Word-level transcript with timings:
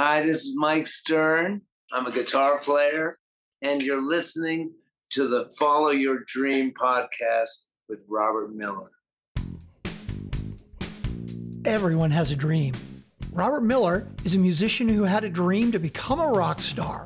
Hi, 0.00 0.22
this 0.22 0.44
is 0.44 0.54
Mike 0.54 0.86
Stern. 0.86 1.62
I'm 1.92 2.06
a 2.06 2.12
guitar 2.12 2.60
player, 2.60 3.18
and 3.62 3.82
you're 3.82 4.06
listening 4.06 4.70
to 5.10 5.26
the 5.26 5.50
Follow 5.58 5.90
Your 5.90 6.20
Dream 6.20 6.72
podcast 6.80 7.64
with 7.88 7.98
Robert 8.06 8.54
Miller. 8.54 8.92
Everyone 11.64 12.12
has 12.12 12.30
a 12.30 12.36
dream. 12.36 12.74
Robert 13.32 13.62
Miller 13.62 14.06
is 14.24 14.36
a 14.36 14.38
musician 14.38 14.88
who 14.88 15.02
had 15.02 15.24
a 15.24 15.28
dream 15.28 15.72
to 15.72 15.80
become 15.80 16.20
a 16.20 16.30
rock 16.30 16.60
star. 16.60 17.04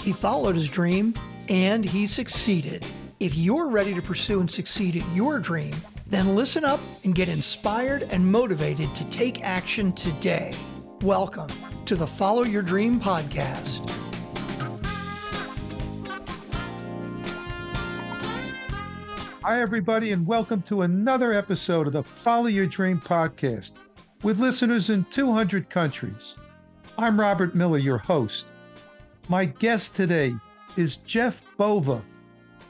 He 0.00 0.10
followed 0.10 0.54
his 0.54 0.70
dream 0.70 1.12
and 1.50 1.84
he 1.84 2.06
succeeded. 2.06 2.86
If 3.20 3.34
you're 3.34 3.68
ready 3.68 3.92
to 3.92 4.00
pursue 4.00 4.40
and 4.40 4.50
succeed 4.50 4.96
at 4.96 5.06
your 5.14 5.40
dream, 5.40 5.74
then 6.06 6.34
listen 6.34 6.64
up 6.64 6.80
and 7.04 7.14
get 7.14 7.28
inspired 7.28 8.04
and 8.04 8.32
motivated 8.32 8.94
to 8.94 9.04
take 9.10 9.42
action 9.42 9.92
today. 9.92 10.54
Welcome 11.02 11.50
to 11.90 11.96
the 11.96 12.06
Follow 12.06 12.44
Your 12.44 12.62
Dream 12.62 13.00
podcast. 13.00 13.80
Hi, 19.42 19.60
everybody, 19.60 20.12
and 20.12 20.24
welcome 20.24 20.62
to 20.62 20.82
another 20.82 21.32
episode 21.32 21.88
of 21.88 21.94
the 21.94 22.04
Follow 22.04 22.46
Your 22.46 22.66
Dream 22.66 23.00
podcast 23.00 23.72
with 24.22 24.38
listeners 24.38 24.90
in 24.90 25.04
200 25.06 25.68
countries. 25.68 26.36
I'm 26.96 27.18
Robert 27.18 27.56
Miller, 27.56 27.78
your 27.78 27.98
host. 27.98 28.46
My 29.28 29.46
guest 29.46 29.96
today 29.96 30.32
is 30.76 30.98
Jeff 30.98 31.42
Bova, 31.56 32.00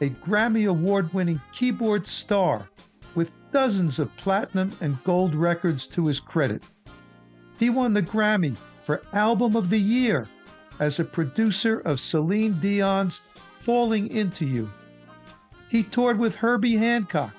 a 0.00 0.08
Grammy 0.08 0.66
Award 0.66 1.12
winning 1.12 1.42
keyboard 1.52 2.06
star 2.06 2.70
with 3.14 3.32
dozens 3.52 3.98
of 3.98 4.16
platinum 4.16 4.74
and 4.80 4.96
gold 5.04 5.34
records 5.34 5.86
to 5.88 6.06
his 6.06 6.20
credit. 6.20 6.64
He 7.58 7.68
won 7.68 7.92
the 7.92 8.02
Grammy 8.02 8.56
for 8.82 9.02
Album 9.12 9.56
of 9.56 9.70
the 9.70 9.78
Year 9.78 10.26
as 10.78 10.98
a 10.98 11.04
producer 11.04 11.80
of 11.80 12.00
Celine 12.00 12.58
Dion's 12.60 13.20
Falling 13.60 14.08
Into 14.08 14.46
You. 14.46 14.70
He 15.68 15.82
toured 15.82 16.18
with 16.18 16.34
Herbie 16.34 16.76
Hancock, 16.76 17.34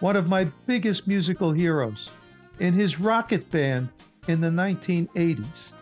one 0.00 0.16
of 0.16 0.28
my 0.28 0.44
biggest 0.66 1.06
musical 1.06 1.52
heroes, 1.52 2.10
in 2.58 2.74
his 2.74 2.96
Rockit 2.96 3.50
band 3.50 3.88
in 4.28 4.40
the 4.40 4.48
1980s. 4.48 5.72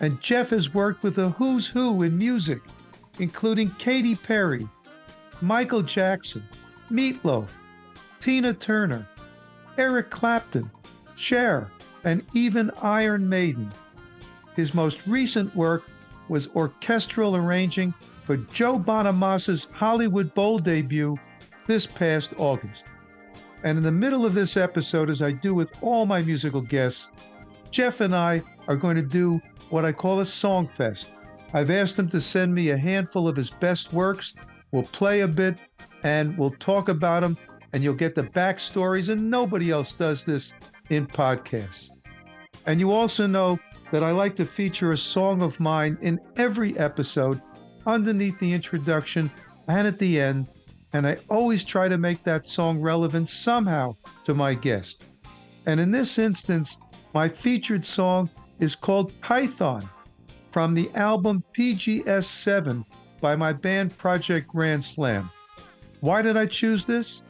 And 0.00 0.20
Jeff 0.20 0.50
has 0.50 0.72
worked 0.72 1.02
with 1.02 1.18
a 1.18 1.30
who's 1.30 1.66
who 1.66 2.02
in 2.02 2.16
music, 2.16 2.60
including 3.18 3.70
Katy 3.78 4.14
Perry, 4.14 4.68
Michael 5.40 5.82
Jackson, 5.82 6.46
Meatloaf, 6.90 7.48
Tina 8.20 8.54
Turner, 8.54 9.06
Eric 9.76 10.10
Clapton, 10.10 10.70
Cher, 11.16 11.70
and 12.04 12.24
even 12.32 12.70
Iron 12.80 13.28
Maiden. 13.28 13.72
His 14.56 14.74
most 14.74 15.06
recent 15.06 15.54
work 15.56 15.84
was 16.28 16.48
orchestral 16.54 17.36
arranging 17.36 17.94
for 18.24 18.36
Joe 18.36 18.78
Bonamassa's 18.78 19.68
Hollywood 19.72 20.32
Bowl 20.34 20.58
debut 20.58 21.16
this 21.66 21.86
past 21.86 22.34
August. 22.38 22.84
And 23.64 23.78
in 23.78 23.84
the 23.84 23.92
middle 23.92 24.26
of 24.26 24.34
this 24.34 24.56
episode, 24.56 25.08
as 25.08 25.22
I 25.22 25.32
do 25.32 25.54
with 25.54 25.72
all 25.80 26.06
my 26.06 26.22
musical 26.22 26.60
guests, 26.60 27.08
Jeff 27.70 28.00
and 28.00 28.14
I 28.14 28.42
are 28.68 28.76
going 28.76 28.96
to 28.96 29.02
do 29.02 29.40
what 29.70 29.84
I 29.84 29.92
call 29.92 30.20
a 30.20 30.26
song 30.26 30.68
fest. 30.68 31.08
I've 31.54 31.70
asked 31.70 31.98
him 31.98 32.08
to 32.10 32.20
send 32.20 32.54
me 32.54 32.70
a 32.70 32.76
handful 32.76 33.28
of 33.28 33.36
his 33.36 33.50
best 33.50 33.92
works. 33.92 34.34
We'll 34.72 34.82
play 34.84 35.20
a 35.20 35.28
bit 35.28 35.58
and 36.02 36.36
we'll 36.36 36.50
talk 36.58 36.88
about 36.88 37.20
them, 37.20 37.38
and 37.72 37.84
you'll 37.84 37.94
get 37.94 38.14
the 38.14 38.24
backstories. 38.24 39.08
And 39.08 39.30
nobody 39.30 39.70
else 39.70 39.92
does 39.92 40.24
this 40.24 40.52
in 40.90 41.06
podcasts. 41.06 41.90
And 42.66 42.80
you 42.80 42.92
also 42.92 43.26
know 43.26 43.58
that 43.92 44.02
I 44.02 44.10
like 44.10 44.34
to 44.36 44.46
feature 44.46 44.92
a 44.92 44.96
song 44.96 45.42
of 45.42 45.60
mine 45.60 45.98
in 46.00 46.18
every 46.36 46.76
episode 46.78 47.40
underneath 47.86 48.38
the 48.38 48.52
introduction 48.52 49.30
and 49.68 49.86
at 49.86 49.98
the 49.98 50.18
end, 50.18 50.48
and 50.94 51.06
I 51.06 51.18
always 51.28 51.62
try 51.62 51.88
to 51.88 51.98
make 51.98 52.24
that 52.24 52.48
song 52.48 52.80
relevant 52.80 53.28
somehow 53.28 53.94
to 54.24 54.32
my 54.32 54.54
guest. 54.54 55.04
And 55.66 55.78
in 55.78 55.90
this 55.90 56.18
instance, 56.18 56.78
my 57.12 57.28
featured 57.28 57.84
song 57.84 58.30
is 58.60 58.74
called 58.74 59.12
Python 59.20 59.88
from 60.52 60.72
the 60.72 60.90
album 60.94 61.44
PGS 61.56 62.24
7 62.24 62.86
by 63.20 63.36
my 63.36 63.52
band 63.52 63.96
Project 63.98 64.48
Grand 64.48 64.82
Slam. 64.82 65.30
Why 66.00 66.22
did 66.22 66.38
I 66.38 66.46
choose 66.46 66.86
this? 66.86 67.20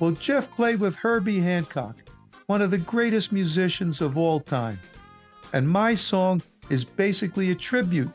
Well, 0.00 0.10
Jeff 0.12 0.50
played 0.56 0.80
with 0.80 0.96
Herbie 0.96 1.40
Hancock, 1.40 1.96
one 2.46 2.62
of 2.62 2.72
the 2.72 2.78
greatest 2.78 3.30
musicians 3.30 4.00
of 4.00 4.18
all 4.18 4.40
time. 4.40 4.78
And 5.52 5.68
my 5.68 5.96
song 5.96 6.40
is 6.68 6.84
basically 6.84 7.50
a 7.50 7.56
tribute 7.56 8.10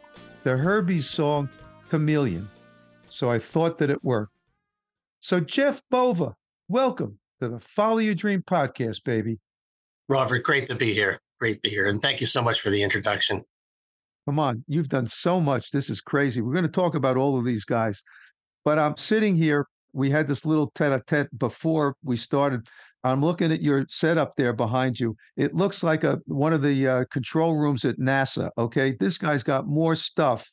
to 0.45 0.55
Herbie's 0.55 1.09
song 1.09 1.49
Chameleon. 1.89 2.47
So 3.09 3.29
I 3.29 3.39
thought 3.39 3.77
that 3.79 3.89
it 3.89 4.01
worked. 4.05 4.31
So, 5.19 5.41
Jeff 5.41 5.81
Bova, 5.91 6.33
welcome 6.69 7.19
to 7.41 7.49
the 7.49 7.59
Follow 7.59 7.97
Your 7.97 8.15
Dream 8.15 8.41
podcast, 8.41 9.03
baby. 9.03 9.39
Robert, 10.07 10.43
great 10.43 10.67
to 10.67 10.75
be 10.75 10.93
here. 10.93 11.19
Great 11.39 11.55
to 11.55 11.59
be 11.61 11.69
here. 11.71 11.87
And 11.87 12.01
thank 12.01 12.21
you 12.21 12.27
so 12.27 12.41
much 12.41 12.61
for 12.61 12.69
the 12.69 12.81
introduction. 12.81 13.43
Come 14.25 14.39
on, 14.39 14.63
you've 14.67 14.89
done 14.89 15.07
so 15.07 15.41
much. 15.41 15.71
This 15.71 15.89
is 15.89 15.99
crazy. 15.99 16.41
We're 16.41 16.53
going 16.53 16.63
to 16.63 16.71
talk 16.71 16.95
about 16.95 17.17
all 17.17 17.37
of 17.37 17.43
these 17.43 17.65
guys. 17.65 18.01
But 18.63 18.79
I'm 18.79 18.95
sitting 18.95 19.35
here. 19.35 19.67
We 19.91 20.09
had 20.09 20.27
this 20.27 20.45
little 20.45 20.71
tete 20.73 20.93
a 20.93 21.03
tete 21.05 21.37
before 21.37 21.95
we 22.01 22.15
started. 22.15 22.67
I'm 23.05 23.23
looking 23.23 23.51
at 23.51 23.61
your 23.61 23.85
setup 23.87 24.35
there 24.35 24.51
behind 24.51 24.99
you. 24.99 25.15
It 25.37 25.53
looks 25.53 25.83
like 25.83 26.03
a 26.03 26.19
one 26.25 26.53
of 26.53 26.63
the 26.63 26.87
uh, 26.87 27.05
control 27.11 27.55
rooms 27.55 27.85
at 27.85 27.99
NASA. 27.99 28.49
Okay, 28.57 28.97
this 28.99 29.19
guy's 29.19 29.43
got 29.43 29.67
more 29.67 29.93
stuff 29.93 30.51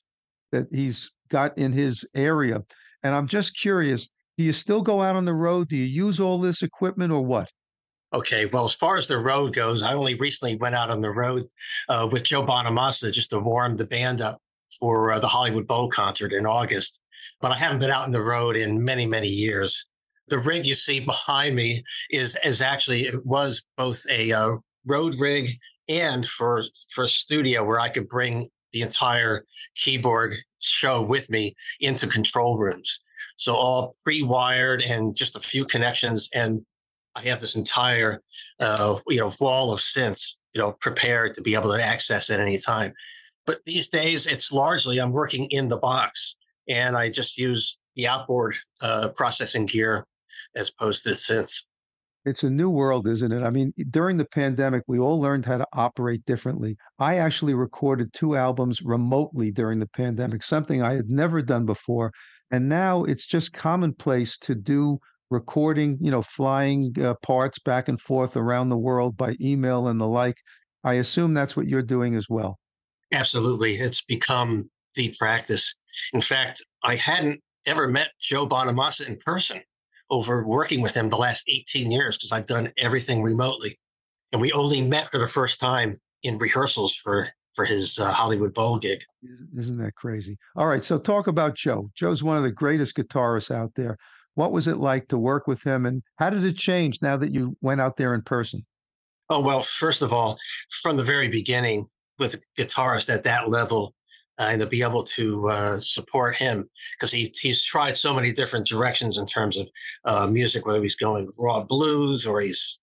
that 0.53 0.67
he's 0.71 1.11
got 1.31 1.57
in 1.57 1.73
his 1.73 2.07
area, 2.15 2.63
and 3.03 3.15
I'm 3.15 3.27
just 3.27 3.59
curious. 3.59 4.11
Do 4.37 4.45
you 4.45 4.53
still 4.53 4.83
go 4.83 5.01
out 5.03 5.17
on 5.17 5.25
the 5.25 5.35
road? 5.35 5.69
Do 5.69 5.77
you 5.77 5.85
use 5.85 6.21
all 6.21 6.39
this 6.39 6.63
equipment 6.63 7.11
or 7.11 7.23
what? 7.23 7.49
Okay, 8.13 8.45
well, 8.45 8.67
as 8.67 8.75
far 8.75 8.99
as 8.99 9.07
the 9.07 9.17
road 9.17 9.55
goes, 9.55 9.83
I 9.83 9.95
only 9.95 10.15
recently 10.15 10.57
went 10.57 10.75
out 10.75 10.91
on 10.91 11.01
the 11.01 11.11
road 11.11 11.47
uh, 11.89 12.07
with 12.13 12.23
Joe 12.23 12.45
Bonamassa 12.45 13.11
just 13.13 13.31
to 13.31 13.41
warm 13.41 13.77
the 13.77 13.87
band 13.87 14.21
up 14.21 14.43
for 14.79 15.13
uh, 15.13 15.19
the 15.19 15.29
Hollywood 15.29 15.67
Bowl 15.67 15.89
concert 15.89 16.35
in 16.35 16.45
August. 16.45 17.01
But 17.41 17.53
I 17.53 17.57
haven't 17.57 17.79
been 17.79 17.91
out 17.91 18.05
on 18.05 18.13
the 18.13 18.21
road 18.21 18.57
in 18.57 18.85
many, 18.85 19.07
many 19.07 19.29
years 19.29 19.87
the 20.29 20.39
rig 20.39 20.67
you 20.67 20.75
see 20.75 21.01
behind 21.01 21.55
me 21.55 21.83
is 22.11 22.37
is 22.45 22.61
actually 22.61 23.03
it 23.07 23.25
was 23.27 23.63
both 23.77 24.05
a 24.11 24.33
uh, 24.33 24.57
road 24.87 25.15
rig 25.17 25.51
and 25.89 26.27
for 26.27 26.63
for 26.91 27.05
a 27.05 27.09
studio 27.09 27.65
where 27.65 27.81
I 27.81 27.89
could 27.89 28.09
bring 28.09 28.49
the 28.73 28.83
entire 28.83 29.45
keyboard 29.77 30.35
show 30.61 31.03
with 31.03 31.29
me 31.29 31.55
into 31.81 32.07
control 32.07 32.57
rooms. 32.57 33.01
So 33.37 33.55
all 33.55 33.95
pre-wired 34.03 34.83
and 34.83 35.15
just 35.15 35.37
a 35.37 35.41
few 35.41 35.65
connections, 35.65 36.29
and 36.35 36.65
I 37.15 37.23
have 37.23 37.41
this 37.41 37.57
entire 37.57 38.23
uh, 38.61 38.99
you 39.09 39.19
know 39.19 39.33
wall 39.41 39.73
of 39.73 39.81
synths 39.81 40.35
you 40.55 40.61
know 40.61 40.73
prepared 40.81 41.35
to 41.35 41.43
be 41.43 41.55
able 41.55 41.73
to 41.73 41.85
access 41.85 42.31
at 42.31 42.41
any 42.41 42.59
time. 42.59 42.93
But 43.45 43.61
these 43.67 43.89
days, 43.89 44.27
it's 44.27 44.53
largely 44.53 44.99
I'm 44.99 45.13
working 45.13 45.49
in 45.51 45.69
the 45.69 45.77
box, 45.77 46.37
and 46.69 46.97
I 46.97 47.11
just 47.11 47.37
use 47.37 47.79
the 47.97 48.09
outboard 48.09 48.57
uh, 48.81 49.11
processing 49.15 49.67
gear 49.67 50.07
as 50.55 50.71
opposed 50.71 51.05
to 51.05 51.11
synths. 51.11 51.63
It's 52.25 52.45
a 52.45 52.51
new 52.51 52.71
world, 52.71 53.09
isn't 53.09 53.33
it? 53.33 53.43
I 53.43 53.51
mean, 53.51 53.73
during 53.91 54.17
the 54.17 54.25
pandemic, 54.25 54.85
we 54.87 55.01
all 55.01 55.21
learned 55.21 55.45
how 55.45 55.59
to 55.59 55.67
operate 55.73 56.25
differently. 56.25 56.77
I 57.01 57.19
actually 57.19 57.55
recorded 57.55 58.13
two 58.13 58.37
albums 58.37 58.81
remotely 58.81 59.51
during 59.51 59.81
the 59.81 59.89
pandemic, 59.89 60.45
something 60.45 60.83
I 60.83 60.95
had 60.95 61.11
never 61.11 61.43
done 61.43 61.67
before. 61.67 62.13
And 62.53 62.69
now 62.69 63.03
it's 63.05 63.27
just 63.27 63.53
commonplace 63.53 64.39
to 64.39 64.55
do 64.55 65.01
recording, 65.31 65.99
you 66.01 66.13
know, 66.13 66.23
flying 66.23 66.95
uh, 67.03 67.15
parts 67.23 67.59
back 67.59 67.89
and 67.89 68.01
forth 68.01 68.37
around 68.37 68.69
the 68.69 68.77
world 68.77 69.17
by 69.17 69.35
email 69.41 69.89
and 69.89 70.01
the 70.01 70.07
like. 70.07 70.37
I 70.85 70.95
assume 70.95 71.35
that's 71.35 71.57
what 71.57 71.67
you're 71.67 71.83
doing 71.83 72.15
as 72.15 72.29
well. 72.29 72.59
Absolutely. 73.13 73.75
It's 73.75 74.03
become 74.03 74.71
the 74.95 75.15
practice. 75.19 75.75
In 76.13 76.21
fact, 76.21 76.65
I 76.85 76.97
hadn't 76.97 77.41
ever 77.67 77.89
met 77.89 78.11
Joe 78.21 78.47
Bonamassa 78.47 79.09
in 79.09 79.17
person 79.17 79.63
over 80.13 80.47
working 80.47 80.83
with 80.83 80.95
him 80.95 81.09
the 81.09 81.17
last 81.17 81.45
18 81.49 81.91
years 81.91 82.17
because 82.17 82.31
I've 82.31 82.47
done 82.47 82.71
everything 82.77 83.23
remotely. 83.23 83.79
And 84.31 84.41
we 84.41 84.53
only 84.53 84.83
met 84.83 85.09
for 85.09 85.19
the 85.19 85.27
first 85.27 85.59
time 85.59 85.99
in 86.23 86.39
rehearsals 86.39 86.95
for 86.95 87.31
for 87.55 87.65
his 87.67 87.99
uh, 87.99 88.11
Hollywood 88.11 88.55
Bowl 88.55 88.79
gig. 88.79 89.05
Isn't 89.59 89.79
that 89.79 89.95
crazy? 89.95 90.39
All 90.57 90.67
right, 90.67 90.83
so 90.83 90.99
talk 90.99 91.27
about 91.27 91.55
Joe. 91.55 91.91
Joe's 91.95 92.23
one 92.23 92.39
of 92.39 92.43
the 92.43 92.51
greatest 92.51 92.97
guitarists 92.97 93.55
out 93.55 93.73
there. 93.75 93.99
What 94.35 94.53
was 94.53 94.69
it 94.69 94.79
like 94.79 95.09
to 95.09 95.19
work 95.19 95.47
with 95.47 95.63
him, 95.63 95.85
and 95.85 96.03
how 96.17 96.31
did 96.31 96.45
it 96.45 96.57
change 96.57 97.03
now 97.03 97.19
that 97.19 97.35
you 97.35 97.57
went 97.61 97.83
out 97.83 97.99
there 97.99 98.15
in 98.15 98.23
person? 98.23 98.65
Oh 99.29 99.41
well, 99.41 99.63
first 99.63 100.01
of 100.01 100.13
all, 100.13 100.39
from 100.83 100.97
the 100.97 101.05
very 101.05 101.29
beginning, 101.29 101.89
with 102.19 102.35
a 102.35 102.41
guitarist 102.61 103.13
at 103.13 103.25
that 103.25 103.51
level, 103.51 103.95
and 104.39 104.61
to 104.61 104.67
be 104.67 104.83
able 104.83 105.03
to 105.03 105.49
uh, 105.49 105.81
support 105.81 106.37
him 106.37 106.69
because 106.97 107.11
he 107.11 107.33
he's 107.41 107.63
tried 107.63 107.97
so 107.97 108.15
many 108.15 108.33
different 108.33 108.67
directions 108.67 109.19
in 109.19 109.27
terms 109.27 109.57
of 109.57 109.69
uh, 110.05 110.27
music, 110.27 110.67
whether 110.67 110.83
he's 110.83 110.97
going 110.97 111.31
raw 111.39 111.63
blues 111.63 112.27
or 112.27 112.41
he's 112.41 112.81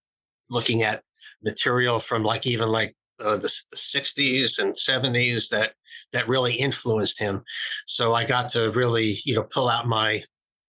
looking 0.50 0.84
at 0.84 1.04
material 1.44 2.00
from 2.00 2.24
like 2.24 2.46
even 2.46 2.69
like 2.69 2.96
uh, 3.24 3.38
the, 3.38 3.54
the 3.69 3.75
60s 3.75 4.60
and 4.60 4.74
70s 4.74 5.50
that 5.50 5.74
that 6.13 6.28
really 6.28 6.54
influenced 6.54 7.19
him. 7.19 7.44
So 7.86 8.13
I 8.13 8.24
got 8.24 8.50
to 8.50 8.72
really, 8.72 9.18
you 9.25 9.36
know, 9.36 9.44
pull 9.44 9.69
out 9.69 9.88
my, 9.88 10.24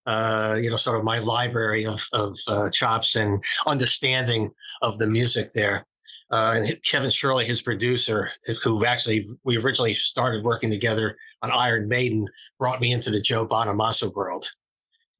uh, 0.06 0.58
you 0.60 0.70
know, 0.70 0.76
sort 0.76 0.98
of 0.98 1.04
my 1.04 1.18
library 1.18 1.86
of, 1.86 2.04
of 2.12 2.36
uh, 2.48 2.70
chops 2.70 3.16
and 3.16 3.42
understanding 3.66 4.50
of 4.82 4.98
the 4.98 5.06
music 5.06 5.52
there. 5.54 5.86
Uh, 6.30 6.54
and 6.56 6.82
Kevin 6.84 7.10
Shirley, 7.10 7.44
his 7.44 7.60
producer, 7.60 8.30
who 8.62 8.84
actually 8.84 9.24
we 9.44 9.58
originally 9.58 9.94
started 9.94 10.44
working 10.44 10.70
together 10.70 11.16
on 11.42 11.50
Iron 11.50 11.88
Maiden, 11.88 12.28
brought 12.58 12.80
me 12.80 12.92
into 12.92 13.10
the 13.10 13.20
Joe 13.20 13.46
Bonamassa 13.46 14.14
world. 14.14 14.48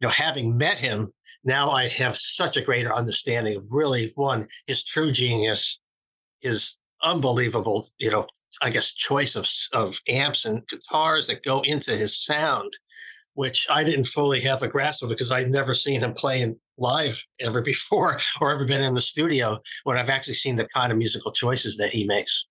You 0.00 0.06
know, 0.06 0.12
having 0.12 0.56
met 0.56 0.78
him, 0.78 1.12
now 1.42 1.70
I 1.70 1.88
have 1.88 2.16
such 2.16 2.56
a 2.56 2.62
greater 2.62 2.94
understanding 2.94 3.56
of 3.56 3.64
really 3.70 4.12
one 4.14 4.46
his 4.66 4.84
true 4.84 5.10
genius, 5.10 5.80
his 6.40 6.76
unbelievable, 7.02 7.88
you 7.98 8.10
know, 8.10 8.26
I 8.62 8.70
guess 8.70 8.92
choice 8.92 9.34
of 9.34 9.48
of 9.72 9.98
amps 10.08 10.44
and 10.44 10.66
guitars 10.68 11.26
that 11.26 11.42
go 11.42 11.60
into 11.62 11.96
his 11.96 12.22
sound, 12.22 12.72
which 13.40 13.66
I 13.70 13.84
didn't 13.84 14.04
fully 14.04 14.38
have 14.42 14.62
a 14.62 14.68
grasp 14.68 15.02
of 15.02 15.08
because 15.08 15.32
I'd 15.32 15.48
never 15.48 15.72
seen 15.72 16.02
him 16.02 16.12
playing 16.12 16.56
live 16.76 17.24
ever 17.40 17.62
before 17.72 18.20
or 18.38 18.52
ever 18.52 18.66
been 18.66 18.82
in 18.82 18.92
the 18.92 19.00
studio 19.00 19.58
when 19.84 19.96
I've 19.96 20.10
actually 20.10 20.34
seen 20.34 20.56
the 20.56 20.68
kind 20.68 20.92
of 20.92 20.98
musical 20.98 21.32
choices 21.32 21.78
that 21.78 21.88
he 21.88 22.04
makes. 22.04 22.46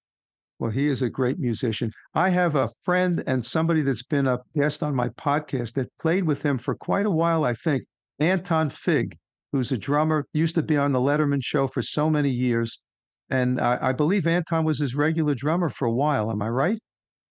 Well, 0.57 0.71
he 0.71 0.87
is 0.87 1.03
a 1.03 1.09
great 1.09 1.37
musician. 1.37 1.91
I 2.15 2.29
have 2.29 2.55
a 2.55 2.69
friend 2.81 3.23
and 3.27 3.45
somebody 3.45 3.83
that's 3.83 4.01
been 4.01 4.25
a 4.25 4.39
guest 4.55 4.81
on 4.81 4.95
my 4.95 5.09
podcast 5.09 5.73
that 5.73 5.95
played 5.99 6.23
with 6.23 6.41
him 6.41 6.57
for 6.57 6.73
quite 6.73 7.05
a 7.05 7.11
while, 7.11 7.43
I 7.43 7.53
think, 7.53 7.83
Anton 8.17 8.71
Fig, 8.71 9.15
who's 9.51 9.71
a 9.71 9.77
drummer, 9.77 10.25
used 10.33 10.55
to 10.55 10.63
be 10.63 10.75
on 10.75 10.91
the 10.91 10.99
Letterman 10.99 11.43
show 11.43 11.67
for 11.67 11.83
so 11.83 12.09
many 12.09 12.31
years. 12.31 12.81
And 13.29 13.61
I, 13.61 13.77
I 13.79 13.91
believe 13.91 14.25
Anton 14.25 14.65
was 14.65 14.79
his 14.79 14.95
regular 14.95 15.35
drummer 15.35 15.69
for 15.69 15.85
a 15.85 15.93
while. 15.93 16.31
Am 16.31 16.41
I 16.41 16.49
right? 16.49 16.79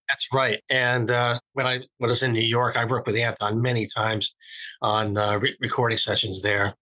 That's 0.08 0.28
right. 0.32 0.60
And 0.70 1.10
uh, 1.10 1.38
when 1.52 1.66
I 1.66 1.81
when 1.99 2.08
I 2.08 2.12
was 2.12 2.22
in 2.22 2.32
New 2.32 2.40
York, 2.40 2.76
I 2.76 2.84
worked 2.84 3.06
with 3.06 3.16
Anton 3.16 3.60
many 3.60 3.87
times 3.87 4.34
on 4.81 5.16
uh, 5.16 5.38
re- 5.40 5.56
recording 5.60 5.99
sessions 5.99 6.43
there. 6.43 6.75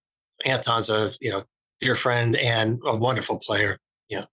Anton's 0.44 0.90
a 0.90 1.12
you 1.20 1.30
know 1.30 1.42
dear 1.80 1.96
friend 1.96 2.36
and 2.36 2.78
a 2.86 2.96
wonderful 2.96 3.38
player. 3.38 3.78
Yeah. 4.08 4.24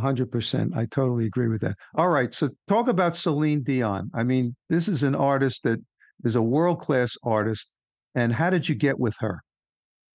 100%. 0.00 0.76
I 0.76 0.84
totally 0.86 1.24
agree 1.24 1.48
with 1.48 1.62
that. 1.62 1.76
All 1.94 2.10
right. 2.10 2.34
So, 2.34 2.50
talk 2.68 2.88
about 2.88 3.16
Celine 3.16 3.62
Dion. 3.62 4.10
I 4.14 4.24
mean, 4.24 4.54
this 4.68 4.88
is 4.88 5.02
an 5.02 5.14
artist 5.14 5.62
that 5.62 5.80
is 6.24 6.36
a 6.36 6.42
world 6.42 6.80
class 6.80 7.16
artist. 7.22 7.70
And 8.14 8.32
how 8.32 8.50
did 8.50 8.68
you 8.68 8.74
get 8.74 8.98
with 8.98 9.16
her? 9.20 9.40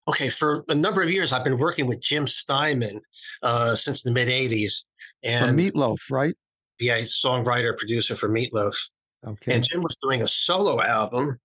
Okay, 0.07 0.29
for 0.29 0.63
a 0.67 0.75
number 0.75 1.01
of 1.01 1.11
years, 1.11 1.31
I've 1.31 1.43
been 1.43 1.57
working 1.59 1.85
with 1.85 2.01
Jim 2.01 2.25
Steinman 2.25 3.01
uh, 3.43 3.75
since 3.75 4.01
the 4.01 4.09
mid 4.09 4.27
'80s, 4.27 4.83
and 5.23 5.55
for 5.55 5.71
Meatloaf, 5.71 5.99
right? 6.09 6.35
He's 6.89 7.19
songwriter, 7.23 7.77
producer 7.77 8.15
for 8.15 8.29
Meatloaf. 8.29 8.75
Okay. 9.25 9.53
And 9.53 9.63
Jim 9.63 9.81
was 9.81 9.97
doing 10.01 10.21
a 10.21 10.27
solo 10.27 10.81
album 10.81 11.39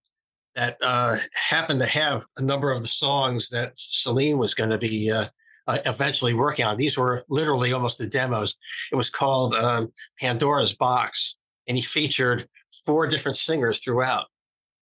that 0.55 0.79
uh, 0.83 1.17
happened 1.35 1.81
to 1.81 1.87
have 1.87 2.25
a 2.39 2.43
number 2.43 2.73
of 2.73 2.83
the 2.83 2.89
songs 2.89 3.51
that 3.51 3.73
Celine 3.77 4.39
was 4.39 4.55
going 4.55 4.71
to 4.71 4.79
be 4.79 5.11
uh, 5.11 5.27
uh, 5.67 5.79
eventually 5.85 6.33
working 6.33 6.65
on. 6.65 6.77
These 6.79 6.97
were 6.97 7.23
literally 7.29 7.73
almost 7.73 7.99
the 7.99 8.07
demos. 8.07 8.57
It 8.91 8.97
was 8.97 9.11
called 9.11 9.55
um, 9.55 9.93
Pandora's 10.19 10.73
Box, 10.73 11.37
and 11.67 11.77
he 11.77 11.83
featured 11.83 12.49
four 12.87 13.07
different 13.07 13.37
singers 13.37 13.81
throughout. 13.81 14.27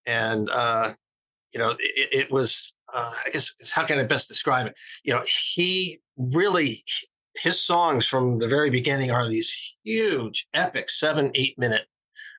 And 0.06 0.48
uh, 0.50 0.92
you 1.52 1.58
know, 1.58 1.70
it, 1.80 2.08
it 2.12 2.30
was 2.30 2.72
uh, 2.92 3.12
I 3.26 3.30
guess 3.30 3.52
how 3.72 3.84
can 3.84 3.98
I 3.98 4.04
best 4.04 4.28
describe 4.28 4.66
it? 4.66 4.74
You 5.02 5.14
know, 5.14 5.24
he 5.54 5.98
really 6.16 6.84
his 7.36 7.60
songs 7.60 8.06
from 8.06 8.38
the 8.38 8.48
very 8.48 8.70
beginning 8.70 9.10
are 9.10 9.26
these 9.26 9.76
huge, 9.82 10.46
epic, 10.54 10.90
seven, 10.90 11.30
eight 11.34 11.58
minute 11.58 11.86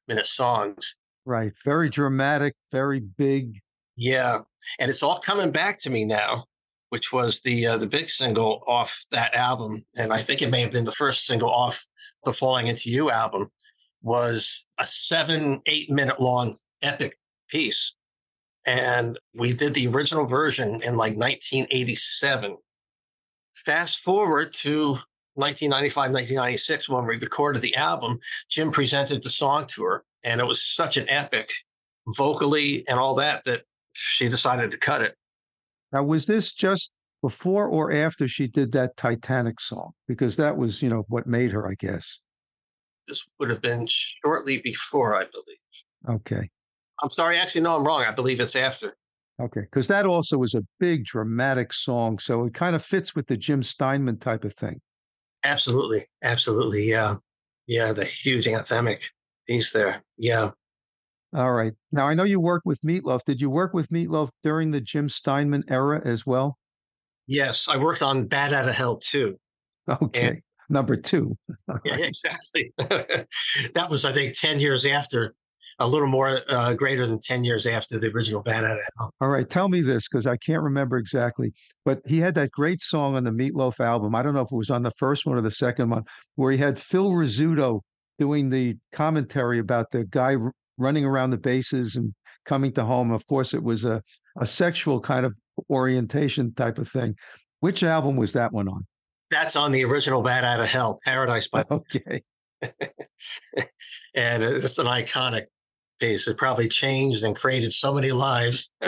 minute 0.07 0.25
songs. 0.25 0.95
Right. 1.25 1.53
Very 1.63 1.89
dramatic, 1.89 2.56
very 2.71 3.00
big. 3.00 3.59
Yeah. 3.95 4.39
And 4.80 4.89
it's 4.89 5.03
all 5.03 5.19
coming 5.19 5.51
back 5.51 5.80
to 5.80 5.89
me 5.89 6.06
now, 6.06 6.45
which 6.89 7.12
was 7.12 7.42
the 7.42 7.65
uh, 7.68 7.77
the 7.77 7.88
big 7.88 8.09
single 8.09 8.63
off 8.68 9.06
that 9.12 9.33
album. 9.33 9.86
And 9.97 10.13
I 10.13 10.18
think 10.18 10.42
it 10.42 10.50
may 10.50 10.62
have 10.62 10.71
been 10.71 10.86
the 10.86 10.92
first 10.92 11.25
single 11.25 11.50
off 11.50 11.86
the 12.24 12.33
Falling 12.33 12.68
Into 12.68 12.89
You 12.89 13.12
album, 13.12 13.51
was 14.01 14.65
a 14.80 14.86
seven, 14.86 15.62
eight 15.65 15.89
minute 15.89 16.19
long 16.19 16.57
epic 16.81 17.18
piece 17.50 17.95
and 18.65 19.19
we 19.33 19.53
did 19.53 19.74
the 19.74 19.88
original 19.88 20.25
version 20.25 20.81
in 20.81 20.97
like 20.97 21.15
1987. 21.15 22.57
Fast 23.65 24.00
forward 24.00 24.53
to 24.53 25.00
1995, 25.33 26.12
1996, 26.12 26.88
when 26.88 27.06
we 27.06 27.17
recorded 27.17 27.62
the 27.62 27.75
album, 27.75 28.19
Jim 28.50 28.71
presented 28.71 29.23
the 29.23 29.29
song 29.29 29.65
to 29.67 29.83
her, 29.83 30.06
and 30.23 30.39
it 30.39 30.45
was 30.45 30.63
such 30.63 30.97
an 30.97 31.09
epic, 31.09 31.51
vocally 32.15 32.88
and 32.88 33.00
all 33.00 33.15
that, 33.15 33.44
that 33.45 33.63
she 33.94 34.29
decided 34.29 34.71
to 34.71 34.77
cut 34.77 35.01
it. 35.01 35.15
Now, 35.91 36.03
was 36.03 36.25
this 36.25 36.53
just 36.53 36.91
before 37.21 37.67
or 37.67 37.91
after 37.91 38.27
she 38.27 38.47
did 38.47 38.71
that 38.73 38.95
Titanic 38.97 39.59
song? 39.59 39.91
Because 40.07 40.35
that 40.35 40.56
was, 40.56 40.81
you 40.81 40.89
know, 40.89 41.06
what 41.07 41.25
made 41.25 41.51
her, 41.51 41.68
I 41.68 41.73
guess. 41.73 42.19
This 43.07 43.25
would 43.39 43.50
have 43.50 43.61
been 43.61 43.88
shortly 43.89 44.59
before, 44.59 45.15
I 45.15 45.25
believe. 45.25 46.18
Okay. 46.21 46.50
I'm 47.01 47.09
sorry. 47.09 47.38
Actually, 47.38 47.61
no, 47.61 47.77
I'm 47.77 47.83
wrong. 47.83 48.03
I 48.03 48.11
believe 48.11 48.39
it's 48.39 48.56
after. 48.56 48.95
Okay, 49.41 49.61
because 49.61 49.87
that 49.87 50.05
also 50.05 50.37
was 50.37 50.55
a 50.55 50.63
big 50.79 51.03
dramatic 51.03 51.73
song, 51.73 52.19
so 52.19 52.45
it 52.45 52.53
kind 52.53 52.75
of 52.75 52.83
fits 52.83 53.15
with 53.15 53.27
the 53.27 53.35
Jim 53.35 53.61
Steinman 53.61 54.17
type 54.17 54.45
of 54.45 54.53
thing. 54.53 54.79
Absolutely, 55.43 56.05
absolutely, 56.23 56.83
yeah, 56.83 57.15
yeah, 57.67 57.91
the 57.91 58.05
huge 58.05 58.45
anthemic 58.45 59.09
piece 59.45 59.73
there, 59.73 60.01
yeah. 60.17 60.51
All 61.35 61.51
right. 61.51 61.73
Now 61.91 62.07
I 62.07 62.13
know 62.13 62.23
you 62.23 62.39
worked 62.39 62.65
with 62.65 62.81
Meatloaf. 62.81 63.25
Did 63.25 63.41
you 63.41 63.49
work 63.49 63.73
with 63.73 63.89
Meatloaf 63.89 64.29
during 64.41 64.71
the 64.71 64.79
Jim 64.79 65.09
Steinman 65.09 65.65
era 65.69 66.01
as 66.05 66.25
well? 66.25 66.57
Yes, 67.27 67.67
I 67.67 67.75
worked 67.75 68.01
on 68.01 68.27
Bat 68.27 68.53
Out 68.53 68.69
of 68.69 68.75
Hell 68.75 68.97
too. 68.97 69.37
Okay, 70.01 70.27
and, 70.27 70.41
number 70.69 70.95
two. 70.95 71.37
yeah, 71.83 71.97
exactly. 71.99 72.73
that 72.77 73.87
was, 73.89 74.05
I 74.05 74.13
think, 74.13 74.33
ten 74.35 74.61
years 74.61 74.85
after 74.85 75.35
a 75.80 75.88
little 75.88 76.07
more 76.07 76.39
uh, 76.50 76.74
greater 76.74 77.06
than 77.06 77.19
10 77.19 77.44
years 77.44 77.66
after 77.66 78.00
the 78.00 78.07
original 78.07 78.42
Bat 78.42 78.63
Out 78.63 78.77
of 78.77 78.86
Hell. 78.98 79.13
All 79.19 79.27
right, 79.27 79.50
tell 79.50 79.68
me 79.68 79.81
this 79.81 80.07
because 80.07 80.25
I 80.25 80.38
can't 80.38 80.62
remember 80.62 80.98
exactly, 80.98 81.54
but 81.83 82.01
he 82.06 82.19
had 82.19 82.36
that 82.36 82.51
great 82.51 82.81
song 82.81 83.16
on 83.16 83.24
the 83.24 83.31
Meatloaf 83.31 83.80
album. 83.80 84.16
I 84.16 84.24
don't 84.24 84.33
know 84.33 84.42
if 84.42 84.51
it 84.51 84.56
was 84.56 84.69
on 84.69 84.83
the 84.83 84.92
first 84.92 85.25
one 85.25 85.38
or 85.38 85.42
the 85.42 85.51
second 85.51 85.89
one, 85.89 86.04
where 86.36 86.51
he 86.51 86.57
had 86.57 86.80
Phil 86.80 87.10
Rizzuto 87.10 87.81
doing 88.18 88.50
the 88.50 88.77
commentary 88.94 89.60
about 89.60 89.92
the 89.92 90.06
guy 90.06 90.36
r- 90.36 90.54
running 90.77 91.06
around 91.06 91.31
the 91.31 91.38
bases 91.38 91.95
and 91.97 92.14
coming 92.45 92.71
to 92.73 92.85
home. 92.85 93.11
Of 93.11 93.28
course, 93.28 93.54
it 93.54 93.64
was 93.64 93.83
a, 93.83 94.02
a 94.40 94.45
sexual 94.45 95.02
kind 95.02 95.26
of 95.26 95.33
orientation 95.69 96.54
type 96.54 96.78
of 96.78 96.88
thing. 96.88 97.16
Which 97.59 97.83
album 97.83 98.16
was 98.16 98.33
that 98.33 98.54
one 98.54 98.69
on? 98.69 98.85
That's 99.30 99.56
on 99.56 99.71
the 99.71 99.83
original 99.83 100.21
Bat 100.21 100.44
Out 100.44 100.59
of 100.61 100.68
Hell, 100.68 100.99
Paradise 101.04 101.47
by. 101.47 101.66
Okay. 101.71 102.21
and 104.16 104.44
it's 104.44 104.78
an 104.78 104.85
iconic 104.85 105.47
piece. 105.99 106.28
It 106.28 106.37
probably 106.37 106.68
changed 106.68 107.23
and 107.23 107.35
created 107.35 107.73
so 107.73 107.94
many 107.94 108.11
lives. 108.11 108.69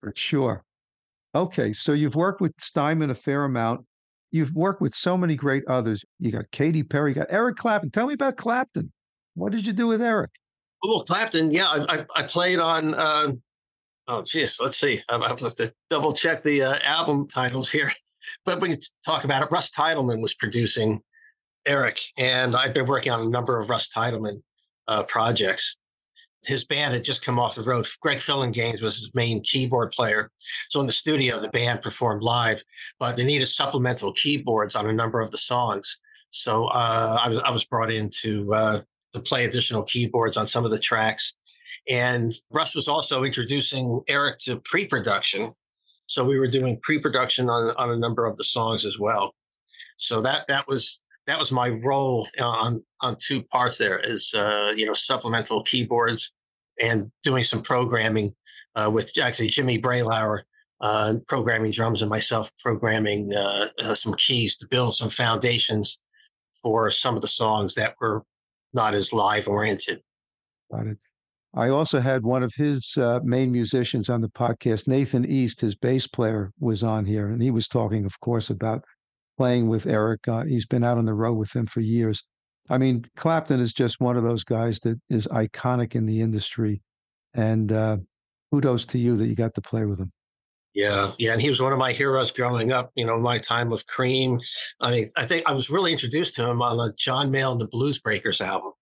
For 0.00 0.12
sure. 0.14 0.64
Okay, 1.34 1.72
so 1.72 1.92
you've 1.92 2.14
worked 2.14 2.40
with 2.40 2.52
Steinman 2.58 3.10
a 3.10 3.14
fair 3.14 3.44
amount. 3.44 3.84
You've 4.30 4.54
worked 4.54 4.80
with 4.80 4.94
so 4.94 5.16
many 5.16 5.36
great 5.36 5.64
others. 5.66 6.04
You 6.18 6.32
got 6.32 6.50
Katy 6.50 6.82
Perry, 6.82 7.10
you 7.10 7.14
got 7.14 7.28
Eric 7.30 7.56
Clapton. 7.56 7.90
Tell 7.90 8.06
me 8.06 8.14
about 8.14 8.36
Clapton. 8.36 8.92
What 9.34 9.52
did 9.52 9.66
you 9.66 9.72
do 9.72 9.86
with 9.86 10.02
Eric? 10.02 10.30
Oh, 10.84 11.00
Clapton, 11.00 11.50
yeah, 11.50 11.66
I, 11.66 11.98
I, 11.98 12.06
I 12.16 12.22
played 12.24 12.58
on. 12.58 12.94
Uh, 12.94 13.32
oh, 14.06 14.22
geez, 14.22 14.58
let's 14.60 14.76
see. 14.76 15.00
I, 15.08 15.16
I 15.16 15.28
have 15.28 15.38
to 15.38 15.72
double 15.90 16.12
check 16.12 16.42
the 16.42 16.62
uh, 16.62 16.78
album 16.84 17.26
titles 17.28 17.70
here, 17.70 17.92
but 18.44 18.60
we 18.60 18.70
can 18.70 18.80
talk 19.04 19.24
about 19.24 19.42
it. 19.42 19.50
Russ 19.50 19.70
Titelman 19.70 20.20
was 20.20 20.34
producing 20.34 21.00
Eric, 21.66 22.00
and 22.16 22.56
I've 22.56 22.74
been 22.74 22.86
working 22.86 23.12
on 23.12 23.20
a 23.20 23.28
number 23.28 23.58
of 23.58 23.70
Russ 23.70 23.88
Titelman 23.88 24.42
uh, 24.86 25.04
projects. 25.04 25.76
His 26.44 26.64
band 26.64 26.94
had 26.94 27.04
just 27.04 27.24
come 27.24 27.38
off 27.38 27.56
the 27.56 27.62
road. 27.62 27.86
Greg 28.00 28.18
Phillinganes 28.18 28.80
was 28.80 28.98
his 28.98 29.10
main 29.14 29.40
keyboard 29.42 29.90
player. 29.90 30.30
So 30.68 30.80
in 30.80 30.86
the 30.86 30.92
studio, 30.92 31.40
the 31.40 31.48
band 31.48 31.82
performed 31.82 32.22
live, 32.22 32.62
but 32.98 33.16
they 33.16 33.24
needed 33.24 33.46
supplemental 33.46 34.12
keyboards 34.12 34.76
on 34.76 34.88
a 34.88 34.92
number 34.92 35.20
of 35.20 35.30
the 35.30 35.38
songs. 35.38 35.98
So 36.30 36.66
uh, 36.66 37.18
I 37.22 37.28
was 37.28 37.40
I 37.40 37.50
was 37.50 37.64
brought 37.64 37.90
in 37.90 38.10
to 38.22 38.54
uh, 38.54 38.80
to 39.14 39.20
play 39.20 39.44
additional 39.44 39.82
keyboards 39.82 40.36
on 40.36 40.46
some 40.46 40.64
of 40.64 40.70
the 40.70 40.78
tracks. 40.78 41.34
And 41.88 42.32
Russ 42.50 42.74
was 42.74 42.88
also 42.88 43.24
introducing 43.24 44.02
Eric 44.08 44.38
to 44.40 44.60
pre-production. 44.60 45.52
So 46.06 46.24
we 46.24 46.38
were 46.38 46.48
doing 46.48 46.78
pre-production 46.82 47.48
on, 47.48 47.74
on 47.76 47.90
a 47.90 47.96
number 47.96 48.26
of 48.26 48.36
the 48.36 48.44
songs 48.44 48.84
as 48.84 48.98
well. 48.98 49.34
So 49.96 50.20
that 50.22 50.46
that 50.48 50.68
was 50.68 51.00
that 51.28 51.38
was 51.38 51.52
my 51.52 51.68
role 51.68 52.26
on 52.40 52.82
on 53.00 53.16
two 53.20 53.42
parts 53.42 53.78
there 53.78 53.98
is 53.98 54.34
uh, 54.34 54.72
you 54.74 54.84
know 54.84 54.94
supplemental 54.94 55.62
keyboards 55.62 56.32
and 56.82 57.12
doing 57.22 57.44
some 57.44 57.62
programming 57.62 58.34
uh, 58.74 58.90
with 58.92 59.12
actually 59.20 59.48
Jimmy 59.48 59.78
Bralower 59.80 60.40
uh, 60.80 61.14
programming 61.28 61.70
drums 61.70 62.02
and 62.02 62.08
myself 62.08 62.50
programming 62.58 63.34
uh, 63.34 63.68
uh, 63.80 63.94
some 63.94 64.14
keys 64.14 64.56
to 64.56 64.66
build 64.68 64.94
some 64.94 65.10
foundations 65.10 65.98
for 66.62 66.90
some 66.90 67.14
of 67.14 67.22
the 67.22 67.28
songs 67.28 67.74
that 67.74 67.94
were 68.00 68.24
not 68.72 68.94
as 68.94 69.12
live 69.12 69.48
oriented. 69.48 70.00
Got 70.72 70.86
it. 70.88 70.98
I 71.54 71.70
also 71.70 71.98
had 71.98 72.22
one 72.22 72.42
of 72.42 72.52
his 72.54 72.96
uh, 72.96 73.20
main 73.24 73.50
musicians 73.50 74.10
on 74.10 74.20
the 74.20 74.28
podcast, 74.28 74.86
Nathan 74.86 75.24
East, 75.24 75.60
his 75.60 75.74
bass 75.74 76.06
player, 76.06 76.52
was 76.60 76.84
on 76.84 77.04
here, 77.04 77.28
and 77.28 77.42
he 77.42 77.50
was 77.50 77.68
talking, 77.68 78.04
of 78.04 78.20
course, 78.20 78.50
about 78.50 78.84
playing 79.38 79.68
with 79.68 79.86
Eric. 79.86 80.26
Uh, 80.28 80.44
he's 80.44 80.66
been 80.66 80.84
out 80.84 80.98
on 80.98 81.06
the 81.06 81.14
road 81.14 81.34
with 81.34 81.54
him 81.54 81.66
for 81.66 81.80
years. 81.80 82.24
I 82.68 82.76
mean, 82.76 83.06
Clapton 83.16 83.60
is 83.60 83.72
just 83.72 84.00
one 84.00 84.16
of 84.16 84.24
those 84.24 84.44
guys 84.44 84.80
that 84.80 85.00
is 85.08 85.26
iconic 85.28 85.94
in 85.94 86.04
the 86.04 86.20
industry, 86.20 86.82
and 87.32 87.72
uh, 87.72 87.96
kudos 88.52 88.84
to 88.86 88.98
you 88.98 89.16
that 89.16 89.26
you 89.26 89.34
got 89.34 89.54
to 89.54 89.62
play 89.62 89.86
with 89.86 89.98
him. 89.98 90.12
Yeah, 90.74 91.12
yeah, 91.18 91.32
and 91.32 91.40
he 91.40 91.48
was 91.48 91.62
one 91.62 91.72
of 91.72 91.78
my 91.78 91.92
heroes 91.92 92.30
growing 92.30 92.72
up. 92.72 92.90
You 92.94 93.06
know, 93.06 93.18
my 93.18 93.38
time 93.38 93.70
with 93.70 93.86
Cream. 93.86 94.38
I 94.80 94.90
mean, 94.90 95.10
I 95.16 95.24
think 95.24 95.46
I 95.46 95.52
was 95.52 95.70
really 95.70 95.92
introduced 95.92 96.34
to 96.36 96.44
him 96.44 96.60
on 96.60 96.76
the 96.76 96.92
John 96.98 97.30
Mayall 97.30 97.52
and 97.52 97.60
the 97.60 97.68
Blues 97.68 97.98
Breakers 97.98 98.40
album. 98.40 98.72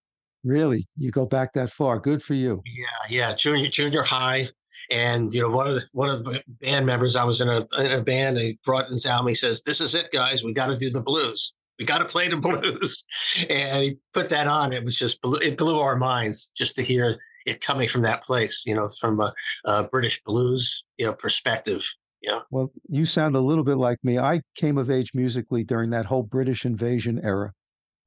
Really, 0.42 0.86
you 0.96 1.10
go 1.10 1.26
back 1.26 1.52
that 1.52 1.70
far? 1.70 2.00
Good 2.00 2.22
for 2.22 2.34
you. 2.34 2.62
Yeah, 2.66 3.18
yeah, 3.18 3.34
junior 3.34 3.68
junior 3.68 4.02
high, 4.02 4.48
and 4.90 5.32
you 5.32 5.40
know, 5.40 5.50
one 5.50 5.66
of 5.66 5.74
the 5.74 5.84
one 5.92 6.08
of 6.08 6.24
the 6.24 6.42
band 6.60 6.86
members, 6.86 7.16
I 7.16 7.24
was 7.24 7.40
in 7.40 7.48
a 7.48 7.66
in 7.78 7.92
a 7.92 8.02
band. 8.02 8.36
They 8.36 8.58
brought 8.64 8.90
this 8.90 9.06
album. 9.06 9.28
He 9.28 9.34
says, 9.34 9.62
"This 9.62 9.80
is 9.80 9.94
it, 9.94 10.12
guys. 10.12 10.44
We 10.44 10.52
got 10.52 10.66
to 10.66 10.76
do 10.76 10.90
the 10.90 11.00
blues. 11.00 11.52
We 11.78 11.84
got 11.84 11.98
to 11.98 12.04
play 12.04 12.28
the 12.28 12.36
blues." 12.36 13.04
And 13.48 13.82
he 13.82 13.96
put 14.12 14.28
that 14.30 14.46
on. 14.46 14.72
It 14.72 14.84
was 14.84 14.98
just 14.98 15.18
it 15.24 15.58
blew 15.58 15.78
our 15.78 15.96
minds 15.96 16.50
just 16.56 16.76
to 16.76 16.82
hear 16.82 17.18
it 17.46 17.60
coming 17.60 17.88
from 17.88 18.02
that 18.02 18.24
place. 18.24 18.62
You 18.66 18.74
know, 18.74 18.88
from 19.00 19.20
a, 19.20 19.32
a 19.64 19.84
British 19.84 20.22
blues 20.24 20.84
you 20.98 21.06
know 21.06 21.12
perspective. 21.12 21.84
Yeah. 22.22 22.40
Well, 22.50 22.72
you 22.88 23.04
sound 23.04 23.36
a 23.36 23.40
little 23.40 23.62
bit 23.62 23.76
like 23.76 23.98
me. 24.02 24.18
I 24.18 24.42
came 24.56 24.78
of 24.78 24.90
age 24.90 25.12
musically 25.14 25.62
during 25.62 25.90
that 25.90 26.06
whole 26.06 26.24
British 26.24 26.64
invasion 26.64 27.20
era. 27.22 27.52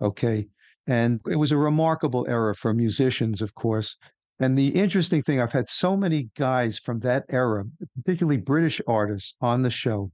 Okay. 0.02 0.48
And 0.88 1.22
it 1.30 1.36
was 1.36 1.52
a 1.52 1.58
remarkable 1.58 2.26
era 2.28 2.56
for 2.56 2.74
musicians, 2.74 3.42
of 3.42 3.54
course. 3.56 3.96
And 4.40 4.58
the 4.58 4.70
interesting 4.70 5.22
thing, 5.22 5.42
I've 5.42 5.52
had 5.52 5.70
so 5.70 5.98
many 5.98 6.30
guys 6.38 6.80
from 6.80 7.00
that 7.02 7.26
era, 7.30 7.66
particularly 7.96 8.38
British 8.38 8.80
artists, 8.88 9.36
on 9.42 9.64
the 9.64 9.70
show. 9.70 10.12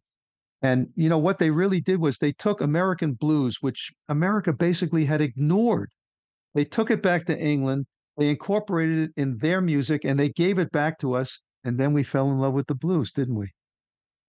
And, 0.62 0.88
you 0.96 1.10
know, 1.10 1.20
what 1.20 1.38
they 1.38 1.52
really 1.52 1.80
did 1.80 2.00
was 2.00 2.18
they 2.18 2.32
took 2.32 2.60
American 2.60 3.14
blues, 3.14 3.62
which 3.62 3.92
America 4.10 4.52
basically 4.52 5.06
had 5.06 5.22
ignored. 5.22 5.92
They 6.56 6.66
took 6.66 6.90
it 6.90 7.04
back 7.04 7.26
to 7.26 7.40
England, 7.40 7.86
they 8.18 8.30
incorporated 8.30 9.10
it 9.10 9.12
in 9.16 9.38
their 9.38 9.62
music, 9.62 10.06
and 10.06 10.20
they 10.20 10.30
gave 10.30 10.58
it 10.58 10.72
back 10.72 10.98
to 11.00 11.14
us. 11.14 11.40
And 11.64 11.78
then 11.78 11.94
we 11.94 12.04
fell 12.04 12.32
in 12.32 12.40
love 12.40 12.54
with 12.54 12.68
the 12.68 12.76
blues, 12.76 13.12
didn't 13.12 13.36
we? 13.36 13.52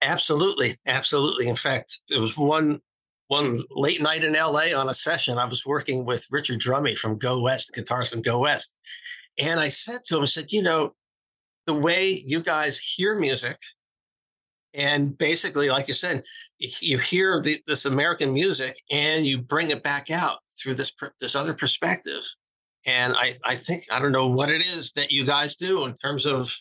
Absolutely. 0.02 0.76
Absolutely. 0.86 1.48
In 1.48 1.56
fact, 1.56 2.00
it 2.08 2.18
was 2.18 2.36
one 2.36 2.80
one 3.28 3.58
late 3.70 4.00
night 4.00 4.24
in 4.24 4.34
LA 4.34 4.76
on 4.76 4.88
a 4.88 4.94
session. 4.94 5.38
I 5.38 5.44
was 5.46 5.66
working 5.66 6.04
with 6.04 6.26
Richard 6.30 6.60
Drummie 6.60 6.94
from 6.94 7.18
Go 7.18 7.40
West, 7.40 7.72
guitarist 7.76 8.10
from 8.10 8.22
Go 8.22 8.40
West. 8.40 8.74
And 9.38 9.60
I 9.60 9.68
said 9.68 10.04
to 10.06 10.16
him, 10.16 10.22
I 10.22 10.26
said, 10.26 10.52
you 10.52 10.62
know, 10.62 10.94
the 11.66 11.74
way 11.74 12.10
you 12.10 12.40
guys 12.40 12.78
hear 12.78 13.16
music, 13.16 13.58
and 14.74 15.16
basically, 15.16 15.68
like 15.68 15.88
you 15.88 15.94
said, 15.94 16.22
you 16.58 16.98
hear 16.98 17.40
the, 17.40 17.60
this 17.66 17.86
American 17.86 18.32
music 18.32 18.80
and 18.90 19.26
you 19.26 19.38
bring 19.38 19.70
it 19.70 19.82
back 19.82 20.10
out 20.10 20.38
through 20.60 20.74
this 20.74 20.92
this 21.18 21.34
other 21.34 21.54
perspective. 21.54 22.22
And 22.84 23.14
I, 23.16 23.34
I 23.44 23.56
think 23.56 23.86
I 23.90 23.98
don't 23.98 24.12
know 24.12 24.28
what 24.28 24.50
it 24.50 24.64
is 24.64 24.92
that 24.92 25.10
you 25.10 25.24
guys 25.24 25.56
do 25.56 25.86
in 25.86 25.94
terms 25.94 26.26
of 26.26 26.54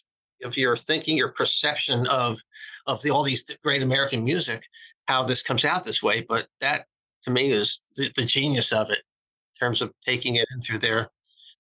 of 0.44 0.58
your 0.58 0.76
thinking, 0.76 1.18
your 1.18 1.30
perception 1.30 2.08
of 2.08 2.40
of 2.88 3.02
the, 3.02 3.10
all 3.10 3.24
these 3.24 3.44
great 3.64 3.82
American 3.82 4.24
music, 4.24 4.64
how 5.08 5.24
this 5.24 5.44
comes 5.44 5.66
out 5.66 5.86
this 5.86 6.02
way. 6.02 6.26
But 6.28 6.48
that 6.62 6.86
to 7.24 7.32
me 7.32 7.52
is 7.52 7.82
the, 7.96 8.12
the 8.16 8.26
genius 8.26 8.72
of 8.72 8.90
it 8.90 9.00
in 9.00 9.60
terms 9.60 9.82
of 9.82 9.92
taking 10.06 10.36
it 10.36 10.48
in 10.54 10.62
through 10.62 10.80
their 10.80 11.10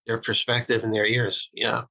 their 0.05 0.17
perspective 0.19 0.83
and 0.83 0.93
their 0.93 1.05
ears. 1.05 1.49
Yeah. 1.53 1.83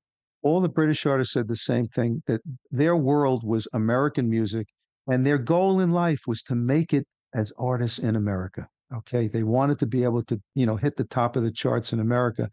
All 0.43 0.61
the 0.61 0.69
British 0.69 1.07
artists 1.07 1.33
said 1.33 1.49
the 1.49 1.57
same 1.57 1.89
thing 1.89 2.23
that 2.27 2.41
their 2.71 2.97
world 2.97 3.45
was 3.45 3.67
American 3.73 4.29
music 4.29 4.69
and 5.09 5.27
their 5.27 5.39
goal 5.39 5.81
in 5.81 5.91
life 5.91 6.21
was 6.27 6.43
to 6.45 6.55
make 6.55 6.93
it 6.93 7.07
as 7.35 7.53
artists 7.59 7.99
in 7.99 8.15
America. 8.15 8.69
Okay. 8.95 9.27
They 9.27 9.43
wanted 9.43 9.79
to 9.81 9.87
be 9.87 10.05
able 10.05 10.23
to, 10.25 10.41
you 10.55 10.67
know, 10.67 10.77
hit 10.77 10.97
the 10.97 11.05
top 11.05 11.37
of 11.37 11.43
the 11.43 11.51
charts 11.51 11.93
in 11.93 12.01
America. 12.01 12.49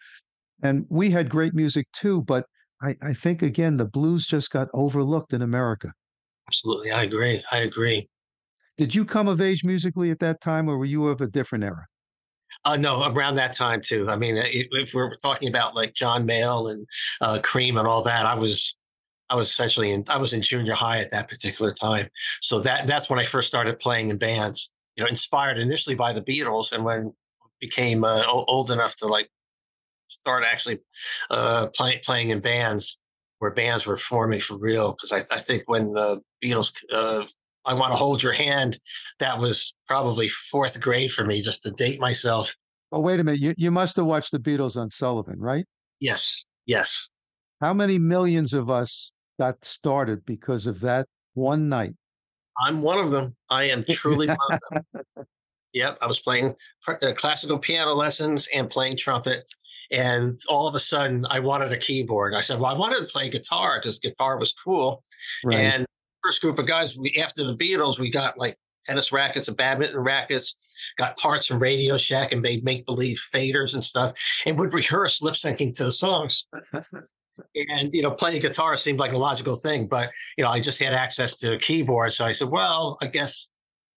And 0.64 0.86
we 0.90 1.10
had 1.10 1.30
great 1.30 1.54
music 1.54 1.88
too, 1.94 2.22
but 2.22 2.46
I, 2.82 2.96
I 3.02 3.14
think 3.14 3.42
again 3.42 3.78
the 3.78 3.86
blues 3.86 4.26
just 4.26 4.50
got 4.52 4.70
overlooked 4.74 5.34
in 5.34 5.42
America. 5.42 5.94
Absolutely. 6.48 6.92
I 6.92 7.04
agree. 7.04 7.44
I 7.52 7.60
agree. 7.60 8.10
Did 8.82 8.96
you 8.96 9.06
come 9.06 9.28
of 9.28 9.42
age 9.42 9.64
musically 9.64 10.10
at 10.10 10.18
that 10.22 10.42
time 10.42 10.68
or 10.68 10.76
were 10.76 10.86
you 10.86 11.06
of 11.06 11.22
a 11.22 11.28
different 11.28 11.64
era? 11.64 11.86
Uh, 12.66 12.78
no, 12.78 13.08
around 13.12 13.36
that 13.36 13.54
time 13.54 13.80
too. 13.80 14.10
I 14.10 14.16
mean, 14.16 14.42
if 14.44 14.96
we're 14.96 15.16
talking 15.18 15.50
about 15.50 15.76
like 15.76 15.94
John 15.94 16.26
Mayall 16.26 16.72
and 16.72 16.88
uh, 17.22 17.38
Cream 17.44 17.78
and 17.78 17.88
all 17.88 18.02
that, 18.02 18.26
I 18.26 18.34
was, 18.34 18.76
I 19.30 19.36
was 19.36 19.52
essentially 19.52 19.92
in, 19.92 20.04
I 20.08 20.18
was 20.18 20.34
in 20.34 20.42
junior 20.42 20.74
high 20.74 20.98
at 20.98 21.12
that 21.12 21.30
particular 21.30 21.72
time. 21.72 22.08
So 22.42 22.60
that 22.62 22.88
that's 22.88 23.08
when 23.08 23.20
I 23.20 23.24
first 23.24 23.48
started 23.48 23.78
playing 23.78 24.10
in 24.10 24.18
bands. 24.18 24.72
You 24.96 25.04
know, 25.04 25.10
inspired 25.10 25.60
initially 25.60 25.96
by 25.96 26.12
the 26.12 26.24
Beatles, 26.24 26.72
and 26.72 26.84
when 26.84 27.14
became 27.60 28.04
uh, 28.04 28.24
old 28.26 28.72
enough 28.72 28.96
to 28.96 29.06
like 29.06 29.30
start 30.08 30.44
actually 30.44 30.80
uh, 31.30 31.68
play, 31.76 32.02
playing 32.04 32.32
in 32.32 32.40
bands 32.40 32.98
where 33.38 33.52
bands 33.52 33.86
were 33.86 33.98
forming 33.98 34.40
for 34.40 34.58
real. 34.58 34.94
Because 34.94 35.12
I, 35.12 35.36
I, 35.36 35.40
think 35.40 35.64
when 35.68 35.94
the 35.94 36.20
Beatles 36.44 36.74
uh, 36.92 37.26
I 37.66 37.74
want 37.74 37.92
to 37.92 37.98
hold 37.98 38.24
your 38.24 38.34
hand. 38.34 38.80
That 39.20 39.40
was 39.40 39.74
probably 39.88 40.28
fourth 40.28 40.80
grade 40.80 41.12
for 41.12 41.26
me, 41.26 41.42
just 41.42 41.64
to 41.64 41.72
date 41.72 42.00
myself. 42.00 42.56
Oh, 42.92 43.00
wait 43.00 43.20
a 43.20 43.24
minute. 43.24 43.40
You, 43.40 43.54
you 43.58 43.72
must 43.72 43.96
have 43.96 44.06
watched 44.06 44.32
the 44.32 44.40
Beatles 44.40 44.76
on 44.76 44.90
Sullivan, 44.90 45.40
right? 45.40 45.66
Yes. 46.00 46.44
Yes. 46.66 47.10
How 47.62 47.74
many 47.74 48.00
millions 48.00 48.54
of 48.54 48.70
us 48.70 49.12
got 49.40 49.64
started 49.64 50.26
because 50.26 50.68
of 50.68 50.82
that 50.82 51.08
one 51.34 51.70
night? 51.70 51.94
I'm 52.60 52.82
one 52.82 53.00
of 53.00 53.12
them. 53.12 53.36
I 53.50 53.66
am 53.66 53.84
truly 53.84 54.28
one 54.28 54.38
of 54.52 54.60
them. 54.94 55.04
Yep. 55.74 56.00
I 56.02 56.08
was 56.08 56.20
playing 56.20 56.56
uh, 56.86 57.14
classical 57.16 57.58
piano 57.58 57.94
lessons 57.94 58.50
and 58.54 58.70
playing 58.70 58.98
trumpet. 58.98 59.46
And 59.90 60.38
all 60.50 60.68
of 60.68 60.76
a 60.76 60.80
sudden, 60.80 61.26
I 61.30 61.40
wanted 61.40 61.72
a 61.72 61.78
keyboard. 61.78 62.34
I 62.34 62.42
said, 62.42 62.60
Well, 62.60 62.74
I 62.74 62.78
wanted 62.78 63.00
to 63.00 63.06
play 63.06 63.30
guitar 63.30 63.80
because 63.80 63.98
guitar 63.98 64.38
was 64.38 64.54
cool. 64.54 65.02
Right. 65.46 65.58
And 65.58 65.86
first 66.24 66.42
group 66.42 66.60
of 66.60 66.68
guys, 66.68 66.98
we 66.98 67.16
after 67.22 67.44
the 67.44 67.56
Beatles, 67.56 68.00
we 68.00 68.10
got 68.10 68.38
like 68.38 68.58
tennis 68.86 69.12
rackets 69.12 69.48
and 69.48 69.58
badminton 69.58 70.00
rackets, 70.00 70.56
got 70.98 71.18
parts 71.18 71.46
from 71.46 71.60
Radio 71.60 71.98
Shack 71.98 72.32
and 72.32 72.42
made 72.42 72.64
make 72.64 72.86
believe 72.86 73.22
faders 73.34 73.74
and 73.74 73.84
stuff, 73.84 74.14
and 74.46 74.58
would 74.58 74.74
rehearse 74.74 75.22
lip 75.22 75.36
syncing 75.36 75.74
to 75.76 75.86
the 75.86 75.92
songs. 75.92 76.46
and 76.74 77.94
you 77.94 78.02
know, 78.02 78.12
playing 78.12 78.42
guitar 78.42 78.78
seemed 78.78 79.00
like 79.00 79.14
a 79.14 79.18
logical 79.18 79.56
thing, 79.56 79.88
but 79.88 80.10
you 80.38 80.44
know, 80.44 80.50
I 80.50 80.60
just 80.60 80.82
had 80.82 80.94
access 80.94 81.38
to 81.38 81.54
a 81.54 81.58
keyboard, 81.58 82.14
so 82.14 82.26
I 82.26 82.32
said, 82.32 82.50
well, 82.50 82.98
I 83.02 83.08
guess 83.08 83.48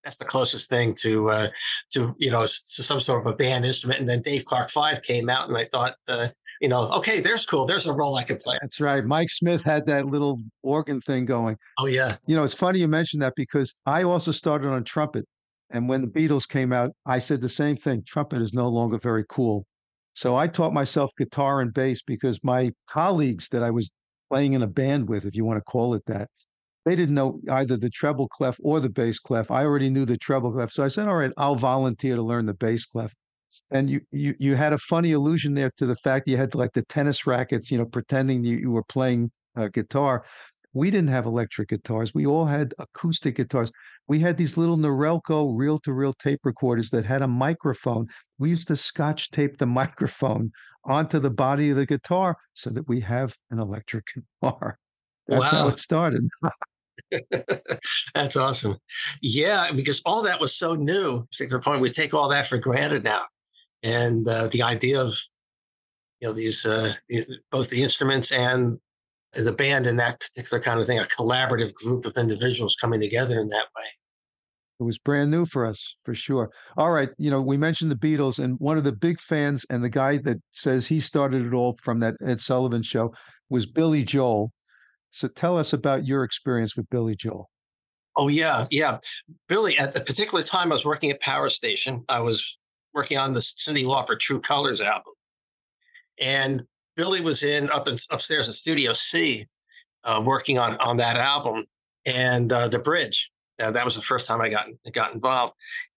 that's 0.04 0.16
the 0.18 0.24
closest 0.24 0.68
thing 0.68 0.94
to 0.96 1.30
uh, 1.30 1.48
to 1.92 2.14
you 2.18 2.30
know 2.30 2.42
to 2.42 2.82
some 2.82 3.00
sort 3.00 3.20
of 3.20 3.26
a 3.26 3.36
band 3.36 3.64
instrument. 3.64 4.00
And 4.00 4.08
then 4.08 4.22
Dave 4.22 4.44
Clark 4.44 4.70
Five 4.70 5.02
came 5.02 5.28
out, 5.28 5.48
and 5.48 5.56
I 5.56 5.64
thought, 5.64 5.94
uh, 6.08 6.28
you 6.64 6.68
know, 6.68 6.88
okay, 6.92 7.20
there's 7.20 7.44
cool. 7.44 7.66
There's 7.66 7.86
a 7.86 7.92
role 7.92 8.16
I 8.16 8.22
could 8.22 8.40
play. 8.40 8.56
That's 8.62 8.80
right. 8.80 9.04
Mike 9.04 9.28
Smith 9.28 9.62
had 9.62 9.84
that 9.84 10.06
little 10.06 10.40
organ 10.62 10.98
thing 11.02 11.26
going. 11.26 11.58
Oh 11.78 11.84
yeah. 11.84 12.16
You 12.26 12.34
know, 12.34 12.42
it's 12.42 12.54
funny 12.54 12.78
you 12.78 12.88
mentioned 12.88 13.20
that 13.20 13.34
because 13.36 13.74
I 13.84 14.04
also 14.04 14.30
started 14.30 14.68
on 14.70 14.82
trumpet. 14.82 15.26
And 15.68 15.90
when 15.90 16.00
the 16.00 16.06
Beatles 16.06 16.48
came 16.48 16.72
out, 16.72 16.92
I 17.04 17.18
said 17.18 17.42
the 17.42 17.50
same 17.50 17.76
thing. 17.76 18.02
Trumpet 18.06 18.40
is 18.40 18.54
no 18.54 18.70
longer 18.70 18.96
very 18.96 19.26
cool. 19.28 19.66
So 20.14 20.36
I 20.36 20.46
taught 20.46 20.72
myself 20.72 21.12
guitar 21.18 21.60
and 21.60 21.74
bass 21.74 22.00
because 22.00 22.42
my 22.42 22.72
colleagues 22.88 23.46
that 23.50 23.62
I 23.62 23.70
was 23.70 23.90
playing 24.30 24.54
in 24.54 24.62
a 24.62 24.66
band 24.66 25.06
with, 25.06 25.26
if 25.26 25.36
you 25.36 25.44
want 25.44 25.58
to 25.58 25.70
call 25.70 25.92
it 25.92 26.02
that, 26.06 26.30
they 26.86 26.96
didn't 26.96 27.14
know 27.14 27.40
either 27.50 27.76
the 27.76 27.90
treble 27.90 28.28
clef 28.28 28.56
or 28.62 28.80
the 28.80 28.88
bass 28.88 29.18
clef. 29.18 29.50
I 29.50 29.64
already 29.64 29.90
knew 29.90 30.06
the 30.06 30.16
treble 30.16 30.50
clef. 30.50 30.72
So 30.72 30.82
I 30.82 30.88
said, 30.88 31.08
all 31.08 31.16
right, 31.16 31.32
I'll 31.36 31.56
volunteer 31.56 32.16
to 32.16 32.22
learn 32.22 32.46
the 32.46 32.54
bass 32.54 32.86
clef. 32.86 33.12
And 33.70 33.88
you, 33.90 34.00
you 34.12 34.34
you 34.38 34.54
had 34.56 34.72
a 34.72 34.78
funny 34.78 35.12
allusion 35.12 35.54
there 35.54 35.70
to 35.78 35.86
the 35.86 35.96
fact 35.96 36.28
you 36.28 36.36
had 36.36 36.54
like 36.54 36.72
the 36.72 36.82
tennis 36.82 37.26
rackets, 37.26 37.70
you 37.70 37.78
know, 37.78 37.86
pretending 37.86 38.44
you, 38.44 38.56
you 38.56 38.70
were 38.70 38.84
playing 38.84 39.30
uh, 39.56 39.68
guitar. 39.68 40.24
We 40.74 40.90
didn't 40.90 41.10
have 41.10 41.26
electric 41.26 41.68
guitars. 41.68 42.12
We 42.14 42.26
all 42.26 42.46
had 42.46 42.74
acoustic 42.78 43.36
guitars. 43.36 43.70
We 44.08 44.18
had 44.18 44.36
these 44.36 44.56
little 44.56 44.76
Norelco 44.76 45.56
reel 45.56 45.78
to 45.80 45.92
reel 45.92 46.12
tape 46.12 46.40
recorders 46.44 46.90
that 46.90 47.04
had 47.04 47.22
a 47.22 47.28
microphone. 47.28 48.08
We 48.38 48.50
used 48.50 48.68
to 48.68 48.76
scotch 48.76 49.30
tape 49.30 49.58
the 49.58 49.66
microphone 49.82 50.52
onto 50.84 51.18
the 51.18 51.30
body 51.30 51.70
of 51.70 51.76
the 51.76 51.86
guitar 51.86 52.36
so 52.52 52.70
that 52.70 52.88
we 52.88 53.00
have 53.00 53.34
an 53.50 53.58
electric 53.58 54.04
guitar. 54.42 54.78
That's 55.26 55.52
wow. 55.52 55.58
how 55.58 55.68
it 55.68 55.78
started. 55.78 56.28
That's 58.14 58.36
awesome. 58.36 58.76
Yeah, 59.22 59.70
because 59.72 60.02
all 60.04 60.22
that 60.22 60.40
was 60.40 60.56
so 60.56 60.74
new. 60.74 61.18
I 61.18 61.36
think 61.36 61.50
the 61.50 61.60
point 61.60 61.80
we 61.80 61.90
take 61.90 62.14
all 62.14 62.28
that 62.28 62.46
for 62.46 62.58
granted 62.58 63.04
now, 63.04 63.22
and 63.84 64.26
uh, 64.26 64.48
the 64.48 64.62
idea 64.62 65.00
of 65.00 65.14
you 66.20 66.28
know 66.28 66.34
these 66.34 66.66
uh, 66.66 66.94
both 67.52 67.70
the 67.70 67.82
instruments 67.82 68.32
and 68.32 68.80
the 69.34 69.52
band 69.52 69.86
and 69.86 69.98
that 69.98 70.20
particular 70.20 70.62
kind 70.62 70.80
of 70.80 70.86
thing, 70.86 70.98
a 70.98 71.04
collaborative 71.04 71.74
group 71.74 72.04
of 72.06 72.16
individuals 72.16 72.76
coming 72.80 73.00
together 73.00 73.40
in 73.40 73.48
that 73.48 73.66
way. 73.76 73.84
It 74.80 74.84
was 74.84 74.98
brand 74.98 75.30
new 75.30 75.44
for 75.44 75.66
us, 75.66 75.96
for 76.04 76.14
sure. 76.14 76.50
All 76.76 76.90
right, 76.90 77.10
you 77.18 77.30
know, 77.30 77.40
we 77.40 77.56
mentioned 77.56 77.90
the 77.90 77.96
Beatles, 77.96 78.42
and 78.42 78.58
one 78.58 78.78
of 78.78 78.84
the 78.84 78.92
big 78.92 79.20
fans 79.20 79.64
and 79.70 79.84
the 79.84 79.88
guy 79.88 80.16
that 80.18 80.38
says 80.52 80.86
he 80.86 80.98
started 80.98 81.46
it 81.46 81.52
all 81.52 81.76
from 81.80 82.00
that 82.00 82.14
Ed 82.26 82.40
Sullivan 82.40 82.82
show 82.82 83.12
was 83.50 83.66
Billy 83.66 84.02
Joel. 84.02 84.50
So 85.10 85.28
tell 85.28 85.58
us 85.58 85.72
about 85.72 86.06
your 86.06 86.24
experience 86.24 86.76
with 86.76 86.88
Billy 86.90 87.14
Joel. 87.14 87.50
Oh 88.16 88.28
yeah, 88.28 88.66
yeah. 88.70 88.98
Billy, 89.48 89.76
at 89.78 89.92
the 89.92 90.00
particular 90.00 90.42
time 90.42 90.72
I 90.72 90.74
was 90.74 90.84
working 90.84 91.10
at 91.10 91.20
Power 91.20 91.48
Station, 91.48 92.04
I 92.08 92.20
was 92.20 92.56
working 92.94 93.18
on 93.18 93.34
the 93.34 93.40
Cyndi 93.40 93.84
Lauper 93.84 94.18
True 94.18 94.40
Colors 94.40 94.80
album. 94.80 95.12
And 96.20 96.62
Billy 96.96 97.20
was 97.20 97.42
in 97.42 97.70
up 97.70 97.88
in, 97.88 97.98
upstairs 98.10 98.46
in 98.46 98.54
Studio 98.54 98.92
C, 98.92 99.46
uh, 100.04 100.22
working 100.24 100.58
on 100.58 100.76
on 100.78 100.96
that 100.98 101.16
album 101.16 101.66
and 102.06 102.52
uh, 102.52 102.68
the 102.68 102.78
bridge. 102.78 103.30
Uh, 103.60 103.70
that 103.70 103.84
was 103.84 103.94
the 103.94 104.02
first 104.02 104.26
time 104.26 104.40
I 104.40 104.48
got 104.48 104.66
got 104.92 105.14
involved. 105.14 105.54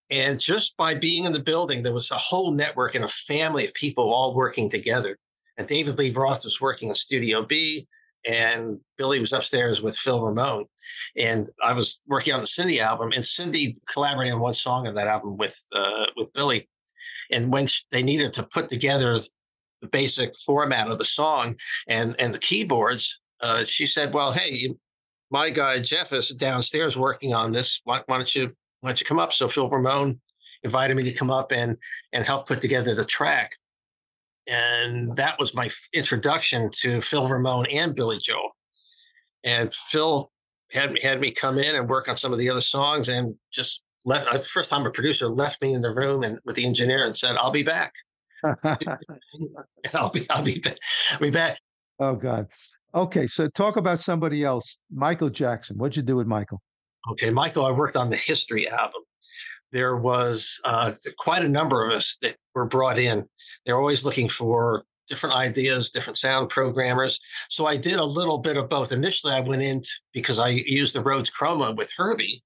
And 0.10 0.40
just 0.40 0.78
by 0.78 0.96
being 0.96 1.26
in 1.26 1.34
the 1.34 1.40
building, 1.40 1.84
there 1.84 1.94
was 1.94 2.12
a 2.12 2.18
whole 2.18 2.52
network 2.52 2.96
and 2.96 3.04
a 3.04 3.10
family 3.10 3.66
of 3.66 3.74
people 3.74 4.14
all 4.14 4.34
working 4.34 4.70
together. 4.70 5.18
And 5.58 5.68
David 5.68 5.98
Lee 5.98 6.12
Roth 6.12 6.46
was 6.46 6.62
working 6.62 6.90
in 6.90 6.96
Studio 6.96 7.44
B, 7.44 7.88
and 8.26 8.80
Billy 8.98 9.20
was 9.20 9.34
upstairs 9.34 9.82
with 9.82 9.98
Phil 9.98 10.24
Ramone. 10.24 10.66
And 11.18 11.50
I 11.64 11.74
was 11.74 12.00
working 12.08 12.34
on 12.34 12.40
the 12.40 12.46
Cyndi 12.46 12.80
album, 12.80 13.12
and 13.12 13.24
Cyndi 13.24 13.76
collaborated 13.92 14.36
on 14.36 14.40
one 14.40 14.54
song 14.54 14.88
on 14.88 14.96
that 14.96 15.08
album 15.08 15.36
with 15.36 15.62
uh, 15.74 16.06
with 16.16 16.32
Billy. 16.34 16.70
And 17.32 17.52
when 17.52 17.68
they 17.92 18.04
needed 18.04 18.34
to 18.34 18.44
put 18.44 18.70
together 18.70 19.18
the 19.82 19.88
basic 19.88 20.36
format 20.38 20.88
of 20.88 20.98
the 20.98 21.06
song 21.06 21.56
and 21.88 22.16
and 22.20 22.34
the 22.34 22.40
keyboards, 22.40 23.20
uh, 23.42 23.64
she 23.64 23.86
said, 23.86 24.14
"Well, 24.14 24.32
hey, 24.32 24.74
my 25.30 25.50
guy 25.50 25.80
Jeff 25.80 26.14
is 26.14 26.30
downstairs 26.30 26.98
working 26.98 27.34
on 27.34 27.52
this. 27.52 27.82
Why, 27.84 28.02
why, 28.06 28.18
don't 28.18 28.36
you 28.36 28.54
why 28.82 28.90
don't 28.90 29.00
you 29.00 29.06
come 29.06 29.20
up?" 29.20 29.34
So 29.34 29.48
Phil 29.48 29.68
Ramone 29.68 30.20
invited 30.64 30.98
me 30.98 31.04
to 31.04 31.14
come 31.14 31.32
up 31.32 31.52
and 31.52 31.78
and 32.14 32.26
help 32.26 32.48
put 32.48 32.62
together 32.62 32.96
the 32.96 33.06
track, 33.06 33.52
and 34.48 35.16
that 35.18 35.40
was 35.40 35.54
my 35.54 35.70
introduction 35.94 36.70
to 36.82 37.02
Phil 37.02 37.28
Ramone 37.28 37.68
and 37.68 37.96
Billy 37.96 38.20
Joel. 38.20 38.56
And 39.44 39.74
Phil 39.74 40.32
had 40.72 40.98
had 41.02 41.22
me 41.22 41.32
come 41.32 41.58
in 41.58 41.76
and 41.76 41.90
work 41.90 42.10
on 42.10 42.18
some 42.18 42.34
of 42.34 42.40
the 42.40 42.50
other 42.50 42.62
songs, 42.62 43.10
and 43.10 43.36
just 43.52 43.84
left. 44.08 44.34
Uh, 44.34 44.40
first 44.40 44.70
time 44.70 44.86
a 44.86 44.92
producer 44.92 45.28
left 45.28 45.62
me 45.62 45.74
in 45.74 45.82
the 45.82 45.94
room 45.94 46.24
and 46.24 46.40
with 46.46 46.56
the 46.56 46.66
engineer 46.66 47.06
and 47.06 47.16
said, 47.16 47.36
"I'll 47.38 47.52
be 47.52 47.64
back." 47.64 47.94
I'll 49.94 50.10
be 50.10 50.28
I'll 50.30 50.42
be 50.42 50.60
back. 50.60 50.78
I'll 51.12 51.20
be 51.20 51.30
back. 51.30 51.60
Oh 52.00 52.16
God. 52.16 52.48
Okay, 52.96 53.28
so 53.28 53.48
talk 53.50 53.76
about 53.76 54.00
somebody 54.00 54.44
else. 54.44 54.80
Michael 54.92 55.30
Jackson. 55.30 55.78
What'd 55.78 55.98
you 55.98 56.04
do 56.04 56.16
with 56.16 56.26
Michael? 56.26 56.62
Okay, 57.12 57.30
Michael, 57.30 57.66
I 57.66 57.72
worked 57.72 57.98
on 57.98 58.10
the 58.10 58.16
history 58.16 58.68
album. 58.68 59.02
There 59.72 59.98
was 59.98 60.60
uh, 60.64 60.94
quite 61.18 61.44
a 61.44 61.50
number 61.50 61.86
of 61.86 61.92
us 61.92 62.18
that 62.22 62.38
were 62.56 62.66
brought 62.66 62.98
in. 62.98 63.26
They're 63.66 63.78
always 63.78 64.06
looking 64.06 64.30
for 64.30 64.86
different 65.08 65.36
ideas, 65.36 65.92
different 65.92 66.18
sound 66.18 66.50
programmers. 66.50 67.20
So 67.50 67.66
I 67.66 67.78
did 67.78 67.98
a 67.98 68.04
little 68.04 68.38
bit 68.38 68.58
of 68.58 68.70
both. 68.70 68.92
Initially, 68.92 69.34
I 69.34 69.42
went 69.42 69.62
in 69.62 69.82
because 70.14 70.40
I 70.40 70.50
used 70.50 70.96
the 70.96 71.04
Rhodes 71.04 71.30
Chroma 71.30 71.76
with 71.76 71.92
Herbie, 71.96 72.44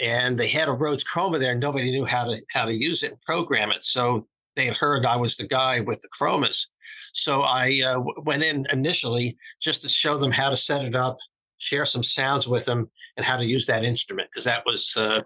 and 0.00 0.38
they 0.38 0.48
had 0.48 0.68
a 0.68 0.72
Rhodes 0.72 1.04
Chroma 1.04 1.38
there. 1.38 1.52
And 1.52 1.60
nobody 1.60 1.90
knew 1.90 2.04
how 2.04 2.24
to 2.24 2.40
how 2.52 2.64
to 2.64 2.74
use 2.74 3.02
it 3.02 3.12
and 3.12 3.20
program 3.20 3.70
it. 3.70 3.84
So 3.84 4.26
they 4.56 4.66
had 4.66 4.76
heard 4.76 5.04
I 5.04 5.16
was 5.16 5.36
the 5.36 5.46
guy 5.46 5.80
with 5.80 6.00
the 6.00 6.08
chromas. 6.08 6.66
So 7.12 7.42
I 7.42 7.82
uh, 7.86 8.02
went 8.22 8.42
in 8.42 8.66
initially 8.72 9.36
just 9.60 9.82
to 9.82 9.88
show 9.88 10.18
them 10.18 10.30
how 10.30 10.50
to 10.50 10.56
set 10.56 10.84
it 10.84 10.94
up, 10.94 11.16
share 11.58 11.86
some 11.86 12.02
sounds 12.02 12.46
with 12.46 12.64
them, 12.64 12.90
and 13.16 13.26
how 13.26 13.36
to 13.36 13.44
use 13.44 13.66
that 13.66 13.84
instrument 13.84 14.28
because 14.30 14.44
that 14.44 14.64
was 14.66 14.96
uh, 14.96 15.22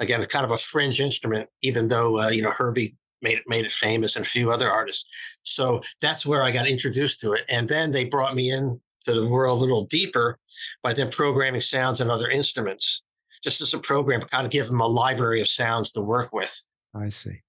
again 0.00 0.24
kind 0.26 0.44
of 0.44 0.50
a 0.50 0.58
fringe 0.58 1.00
instrument, 1.00 1.48
even 1.62 1.88
though 1.88 2.20
uh, 2.22 2.28
you 2.28 2.42
know 2.42 2.52
Herbie 2.52 2.96
made 3.20 3.38
it 3.38 3.44
made 3.46 3.64
it 3.64 3.72
famous 3.72 4.16
and 4.16 4.24
a 4.24 4.28
few 4.28 4.50
other 4.50 4.70
artists. 4.70 5.08
So 5.42 5.80
that's 6.00 6.26
where 6.26 6.42
I 6.42 6.50
got 6.50 6.66
introduced 6.66 7.20
to 7.20 7.32
it, 7.32 7.44
and 7.48 7.68
then 7.68 7.92
they 7.92 8.04
brought 8.04 8.34
me 8.34 8.50
in 8.50 8.80
to 9.04 9.14
the 9.14 9.26
world 9.26 9.58
a 9.58 9.62
little 9.62 9.84
deeper 9.86 10.38
by 10.82 10.92
them 10.92 11.10
programming 11.10 11.60
sounds 11.60 12.00
and 12.00 12.10
other 12.10 12.28
instruments, 12.28 13.02
just 13.42 13.60
as 13.60 13.74
a 13.74 13.78
program, 13.78 14.20
kind 14.22 14.46
of 14.46 14.52
give 14.52 14.66
them 14.66 14.80
a 14.80 14.86
library 14.86 15.40
of 15.40 15.48
sounds 15.48 15.90
to 15.92 16.00
work 16.00 16.32
with. 16.32 16.60
I 16.94 17.08
see. 17.08 17.40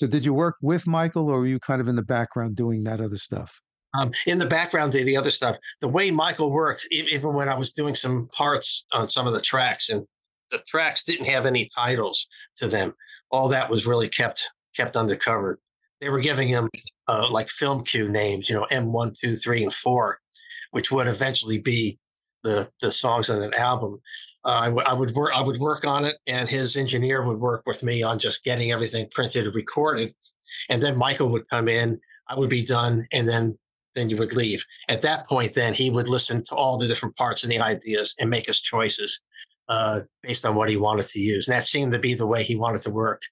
So 0.00 0.06
did 0.06 0.24
you 0.24 0.34
work 0.34 0.56
with 0.62 0.86
Michael 0.86 1.28
or 1.28 1.40
were 1.40 1.46
you 1.46 1.60
kind 1.60 1.80
of 1.80 1.88
in 1.88 1.96
the 1.96 2.02
background 2.02 2.56
doing 2.56 2.84
that 2.84 3.00
other 3.00 3.16
stuff? 3.16 3.60
Um, 3.94 4.12
in 4.26 4.38
the 4.38 4.46
background, 4.46 4.92
did 4.92 5.06
the 5.06 5.16
other 5.16 5.30
stuff. 5.30 5.56
The 5.80 5.88
way 5.88 6.10
Michael 6.10 6.50
worked, 6.50 6.86
even 6.90 7.34
when 7.34 7.48
I 7.48 7.54
was 7.54 7.72
doing 7.72 7.94
some 7.94 8.28
parts 8.34 8.84
on 8.92 9.08
some 9.08 9.26
of 9.26 9.34
the 9.34 9.40
tracks, 9.40 9.90
and 9.90 10.06
the 10.50 10.58
tracks 10.66 11.04
didn't 11.04 11.26
have 11.26 11.44
any 11.44 11.68
titles 11.74 12.26
to 12.56 12.68
them, 12.68 12.94
all 13.30 13.48
that 13.48 13.70
was 13.70 13.86
really 13.86 14.08
kept 14.08 14.48
kept 14.74 14.96
undercover. 14.96 15.60
They 16.00 16.08
were 16.08 16.20
giving 16.20 16.48
him 16.48 16.70
uh, 17.06 17.30
like 17.30 17.48
film 17.48 17.84
cue 17.84 18.08
names, 18.08 18.48
you 18.48 18.56
know, 18.56 18.64
M 18.70 18.92
one, 18.92 19.12
two, 19.20 19.36
three, 19.36 19.62
and 19.62 19.72
four, 19.72 20.18
which 20.70 20.90
would 20.90 21.06
eventually 21.06 21.58
be 21.58 21.98
the 22.42 22.70
the 22.80 22.90
songs 22.90 23.28
on 23.28 23.42
an 23.42 23.54
album. 23.54 24.00
I, 24.44 24.66
w- 24.66 24.86
I 24.86 24.92
would 24.92 25.12
work 25.12 25.32
I 25.34 25.40
would 25.40 25.58
work 25.58 25.84
on 25.84 26.04
it, 26.04 26.16
and 26.26 26.48
his 26.48 26.76
engineer 26.76 27.22
would 27.22 27.38
work 27.38 27.62
with 27.66 27.82
me 27.82 28.02
on 28.02 28.18
just 28.18 28.44
getting 28.44 28.72
everything 28.72 29.08
printed 29.10 29.46
and 29.46 29.54
recorded, 29.54 30.14
and 30.68 30.82
then 30.82 30.96
Michael 30.96 31.28
would 31.28 31.48
come 31.48 31.68
in. 31.68 32.00
I 32.28 32.38
would 32.38 32.50
be 32.50 32.64
done, 32.64 33.06
and 33.12 33.28
then 33.28 33.58
then 33.94 34.10
you 34.10 34.16
would 34.16 34.34
leave. 34.34 34.64
At 34.88 35.02
that 35.02 35.26
point, 35.26 35.54
then 35.54 35.74
he 35.74 35.90
would 35.90 36.08
listen 36.08 36.42
to 36.44 36.54
all 36.54 36.78
the 36.78 36.86
different 36.86 37.16
parts 37.16 37.42
and 37.42 37.52
the 37.52 37.60
ideas 37.60 38.14
and 38.18 38.30
make 38.30 38.46
his 38.46 38.60
choices 38.60 39.20
uh, 39.68 40.00
based 40.22 40.44
on 40.46 40.54
what 40.54 40.70
he 40.70 40.76
wanted 40.76 41.06
to 41.08 41.20
use. 41.20 41.46
And 41.46 41.54
that 41.54 41.66
seemed 41.66 41.92
to 41.92 41.98
be 41.98 42.14
the 42.14 42.26
way 42.26 42.42
he 42.42 42.56
wanted 42.56 42.82
to 42.82 42.90
work. 42.90 43.22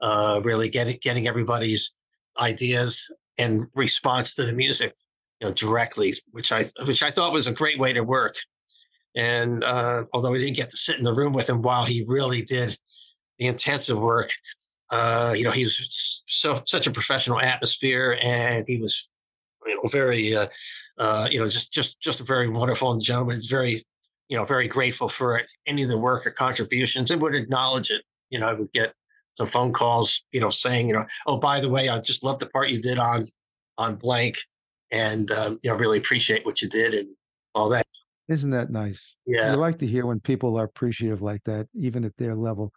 Uh, 0.00 0.40
really 0.44 0.68
getting 0.68 0.98
getting 1.02 1.28
everybody's 1.28 1.92
ideas 2.38 3.10
and 3.36 3.66
response 3.74 4.34
to 4.34 4.46
the 4.46 4.52
music, 4.52 4.94
you 5.40 5.46
know, 5.46 5.52
directly, 5.52 6.14
which 6.30 6.52
I 6.52 6.64
which 6.86 7.02
I 7.02 7.10
thought 7.10 7.32
was 7.32 7.46
a 7.46 7.52
great 7.52 7.78
way 7.78 7.92
to 7.92 8.02
work. 8.02 8.36
And 9.16 9.64
uh, 9.64 10.04
although 10.12 10.30
we 10.30 10.38
didn't 10.38 10.56
get 10.56 10.70
to 10.70 10.76
sit 10.76 10.98
in 10.98 11.04
the 11.04 11.14
room 11.14 11.32
with 11.32 11.48
him 11.48 11.62
while 11.62 11.84
he 11.84 12.04
really 12.06 12.42
did 12.42 12.78
the 13.38 13.46
intensive 13.46 13.98
work, 13.98 14.30
uh, 14.90 15.34
you 15.36 15.44
know, 15.44 15.50
he 15.50 15.64
was 15.64 16.22
so 16.26 16.62
such 16.66 16.86
a 16.86 16.90
professional 16.90 17.40
atmosphere, 17.40 18.18
and 18.22 18.64
he 18.66 18.80
was, 18.80 19.08
you 19.66 19.74
know, 19.76 19.88
very, 19.88 20.34
uh, 20.34 20.48
uh, 20.98 21.28
you 21.30 21.38
know, 21.38 21.46
just 21.46 21.72
just 21.72 22.00
just 22.00 22.20
a 22.20 22.24
very 22.24 22.48
wonderful 22.48 22.96
gentleman. 22.98 23.36
He's 23.36 23.46
very, 23.46 23.84
you 24.28 24.36
know, 24.36 24.44
very 24.44 24.66
grateful 24.66 25.08
for 25.08 25.42
any 25.66 25.84
of 25.84 25.88
the 25.88 25.98
work 25.98 26.26
or 26.26 26.30
contributions, 26.30 27.10
and 27.10 27.22
would 27.22 27.34
acknowledge 27.34 27.90
it. 27.90 28.02
You 28.30 28.40
know, 28.40 28.48
I 28.48 28.54
would 28.54 28.72
get 28.72 28.94
some 29.38 29.46
phone 29.46 29.72
calls, 29.72 30.22
you 30.32 30.40
know, 30.40 30.50
saying, 30.50 30.88
you 30.88 30.94
know, 30.94 31.04
oh, 31.26 31.38
by 31.38 31.60
the 31.60 31.68
way, 31.68 31.88
I 31.88 31.98
just 32.00 32.24
love 32.24 32.38
the 32.40 32.46
part 32.46 32.70
you 32.70 32.80
did 32.80 32.98
on 32.98 33.26
on 33.78 33.94
blank, 33.94 34.38
and 34.90 35.30
um, 35.30 35.58
you 35.62 35.70
know, 35.70 35.76
really 35.76 35.98
appreciate 35.98 36.44
what 36.44 36.60
you 36.60 36.68
did 36.68 36.94
and 36.94 37.08
all 37.54 37.68
that. 37.68 37.86
Isn't 38.30 38.50
that 38.50 38.70
nice? 38.70 39.16
Yeah. 39.26 39.50
You 39.50 39.56
like 39.56 39.80
to 39.80 39.88
hear 39.88 40.06
when 40.06 40.20
people 40.20 40.56
are 40.56 40.62
appreciative 40.62 41.20
like 41.20 41.42
that, 41.46 41.66
even 41.74 42.04
at 42.04 42.16
their 42.16 42.36
level. 42.36 42.72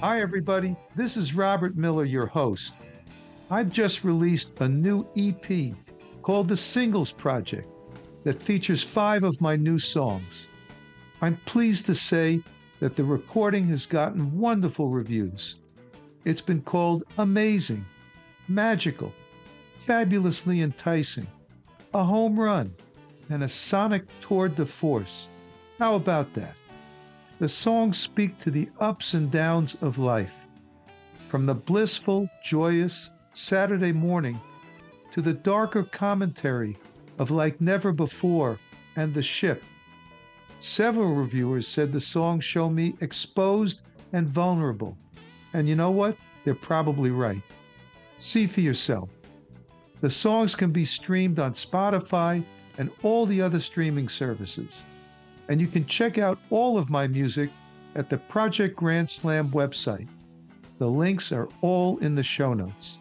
Hi, 0.00 0.22
everybody. 0.22 0.74
This 0.94 1.18
is 1.18 1.34
Robert 1.34 1.76
Miller, 1.76 2.06
your 2.06 2.24
host. 2.24 2.72
I've 3.50 3.70
just 3.70 4.02
released 4.02 4.58
a 4.60 4.68
new 4.68 5.06
EP 5.14 5.74
called 6.22 6.48
The 6.48 6.56
Singles 6.56 7.12
Project 7.12 7.68
that 8.24 8.42
features 8.42 8.82
five 8.82 9.24
of 9.24 9.38
my 9.42 9.56
new 9.56 9.78
songs. 9.78 10.46
I'm 11.20 11.36
pleased 11.44 11.84
to 11.84 11.94
say 11.94 12.40
that 12.80 12.96
the 12.96 13.04
recording 13.04 13.68
has 13.68 13.84
gotten 13.84 14.38
wonderful 14.38 14.88
reviews. 14.88 15.56
It's 16.24 16.40
been 16.40 16.62
called 16.62 17.04
amazing, 17.18 17.84
magical, 18.48 19.12
fabulously 19.86 20.62
enticing, 20.62 21.28
a 21.94 22.02
home 22.02 22.38
run, 22.38 22.74
and 23.30 23.44
a 23.44 23.48
sonic 23.48 24.02
tour 24.20 24.48
de 24.48 24.66
force. 24.66 25.28
How 25.78 25.94
about 25.94 26.34
that? 26.34 26.54
The 27.38 27.48
songs 27.48 27.96
speak 27.96 28.36
to 28.40 28.50
the 28.50 28.68
ups 28.80 29.14
and 29.14 29.30
downs 29.30 29.76
of 29.82 29.96
life, 29.96 30.48
from 31.28 31.46
the 31.46 31.54
blissful, 31.54 32.28
joyous 32.42 33.10
Saturday 33.32 33.92
morning 33.92 34.40
to 35.12 35.22
the 35.22 35.34
darker 35.34 35.84
commentary 35.84 36.76
of 37.20 37.30
Like 37.30 37.60
Never 37.60 37.92
Before 37.92 38.58
and 38.96 39.14
The 39.14 39.22
Ship. 39.22 39.62
Several 40.58 41.14
reviewers 41.14 41.68
said 41.68 41.92
the 41.92 42.00
songs 42.00 42.44
show 42.44 42.68
me 42.68 42.96
exposed 43.00 43.82
and 44.12 44.26
vulnerable. 44.26 44.98
And 45.52 45.68
you 45.68 45.76
know 45.76 45.92
what? 45.92 46.16
They're 46.44 46.56
probably 46.56 47.10
right. 47.10 47.42
See 48.18 48.48
for 48.48 48.62
yourself. 48.62 49.10
The 50.00 50.10
songs 50.10 50.54
can 50.54 50.70
be 50.70 50.84
streamed 50.84 51.38
on 51.38 51.54
Spotify 51.54 52.44
and 52.78 52.90
all 53.02 53.26
the 53.26 53.40
other 53.40 53.60
streaming 53.60 54.08
services. 54.08 54.82
And 55.48 55.60
you 55.60 55.66
can 55.66 55.86
check 55.86 56.18
out 56.18 56.38
all 56.50 56.76
of 56.76 56.90
my 56.90 57.06
music 57.06 57.50
at 57.94 58.10
the 58.10 58.18
Project 58.18 58.76
Grand 58.76 59.08
Slam 59.08 59.50
website. 59.50 60.08
The 60.78 60.88
links 60.88 61.32
are 61.32 61.48
all 61.62 61.96
in 61.98 62.14
the 62.14 62.22
show 62.22 62.52
notes. 62.52 62.98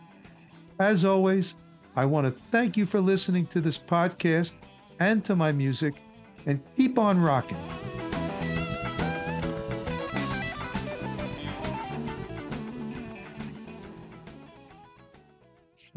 As 0.80 1.04
always, 1.04 1.56
I 1.96 2.06
want 2.06 2.28
to 2.28 2.42
thank 2.52 2.78
you 2.78 2.86
for 2.86 3.02
listening 3.02 3.46
to 3.48 3.62
this 3.62 3.78
podcast 3.78 4.54
and 5.00 5.26
to 5.26 5.36
my 5.36 5.52
music, 5.52 5.96
and 6.46 6.62
keep 6.78 6.98
on 6.98 7.20
rocking. 7.20 7.58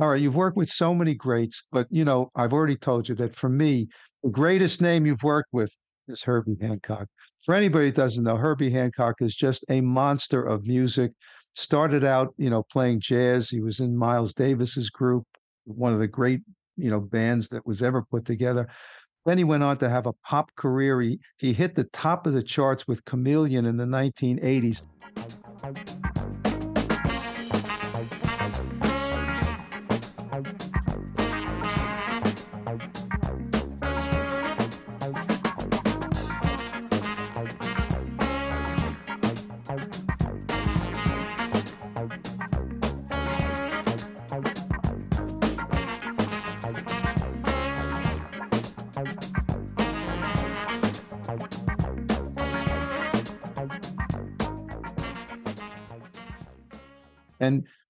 All 0.01 0.11
right, 0.11 0.21
you've 0.21 0.37
worked 0.37 0.57
with 0.57 0.69
so 0.69 0.95
many 0.95 1.15
greats, 1.15 1.65
but 1.73 1.89
you 1.91 2.05
know, 2.05 2.31
I've 2.37 2.53
already 2.53 2.77
told 2.77 3.09
you 3.09 3.17
that 3.17 3.35
for 3.35 3.49
me, 3.49 3.89
the 4.23 4.31
greatest 4.31 4.81
name 4.81 5.05
you've 5.05 5.25
worked 5.25 5.49
with 5.53 5.73
is 6.07 6.23
Herbie 6.23 6.57
Hancock. 6.61 7.09
For 7.45 7.53
anybody 7.53 7.87
that 7.87 7.97
doesn't 7.97 8.23
know, 8.23 8.37
Herbie 8.37 8.71
Hancock 8.71 9.17
is 9.21 9.35
just 9.35 9.65
a 9.69 9.81
monster 9.81 10.41
of 10.41 10.65
music. 10.65 11.11
Started 11.55 12.05
out, 12.05 12.33
you 12.37 12.49
know, 12.49 12.63
playing 12.71 13.01
jazz. 13.01 13.51
He 13.51 13.61
was 13.61 13.81
in 13.81 13.97
Miles 13.97 14.35
Davis's 14.35 14.89
group, 14.89 15.25
one 15.65 15.93
of 15.93 15.99
the 15.99 16.07
great, 16.07 16.43
you 16.77 16.91
know, 16.91 17.01
bands 17.01 17.49
that 17.49 17.67
was 17.67 17.83
ever 17.83 18.03
put 18.03 18.25
together. 18.25 18.69
Then 19.27 19.37
he 19.37 19.43
went 19.43 19.65
on 19.65 19.79
to 19.79 19.89
have 19.89 20.07
a 20.07 20.13
pop 20.25 20.55
career. 20.55 21.01
He, 21.01 21.19
he 21.39 21.53
hit 21.53 21.75
the 21.75 21.85
top 21.93 22.25
of 22.25 22.35
the 22.35 22.43
charts 22.43 22.87
with 22.87 23.05
Chameleon 23.05 23.67
in 23.67 23.77
the 23.77 23.85
1980s. 23.85 24.83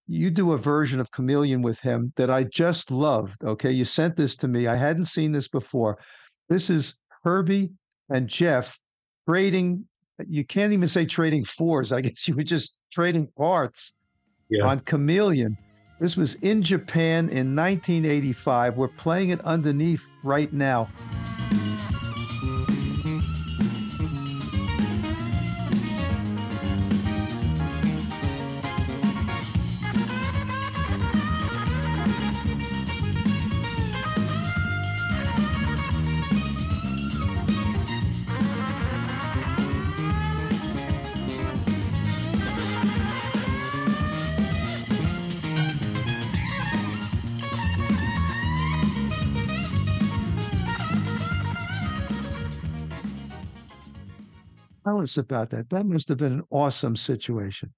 You 0.09 0.31
do 0.31 0.53
a 0.53 0.57
version 0.57 1.01
of 1.01 1.11
Chameleon 1.11 1.61
with 1.61 1.81
him 1.81 2.12
that 2.16 2.31
I 2.31 2.44
just 2.44 2.90
loved. 2.90 3.44
Okay, 3.44 3.71
you 3.71 3.85
sent 3.85 4.16
this 4.16 4.35
to 4.37 4.49
me. 4.49 4.66
I 4.66 4.75
hadn't 4.75 5.05
seen 5.05 5.33
this 5.33 5.49
before. 5.49 5.99
This 6.49 6.71
is 6.71 6.97
Herbie 7.23 7.71
and 8.09 8.27
Jeff 8.27 8.79
trading. 9.29 9.85
You 10.27 10.44
can't 10.44 10.73
even 10.73 10.88
say 10.88 11.05
trading 11.05 11.44
fours. 11.44 11.92
I 11.92 12.01
guess 12.03 12.27
you 12.27 12.35
were 12.35 12.42
just 12.42 12.79
trading 12.90 13.29
parts 13.37 13.92
yeah. 14.49 14.64
on 14.64 14.81
Chameleon. 14.81 15.57
This 16.01 16.16
was 16.16 16.35
in 16.37 16.62
Japan 16.62 17.29
in 17.29 17.55
1985. 17.55 18.77
We're 18.77 18.88
playing 18.88 19.31
it 19.31 19.40
underneath 19.42 20.09
right 20.23 20.53
now. 20.53 20.88
Tell 54.88 55.03
us 55.03 55.18
about 55.18 55.51
that. 55.51 55.68
That 55.68 55.85
must 55.85 56.09
have 56.09 56.16
been 56.16 56.33
an 56.33 56.44
awesome 56.48 56.96
situation. 56.96 57.74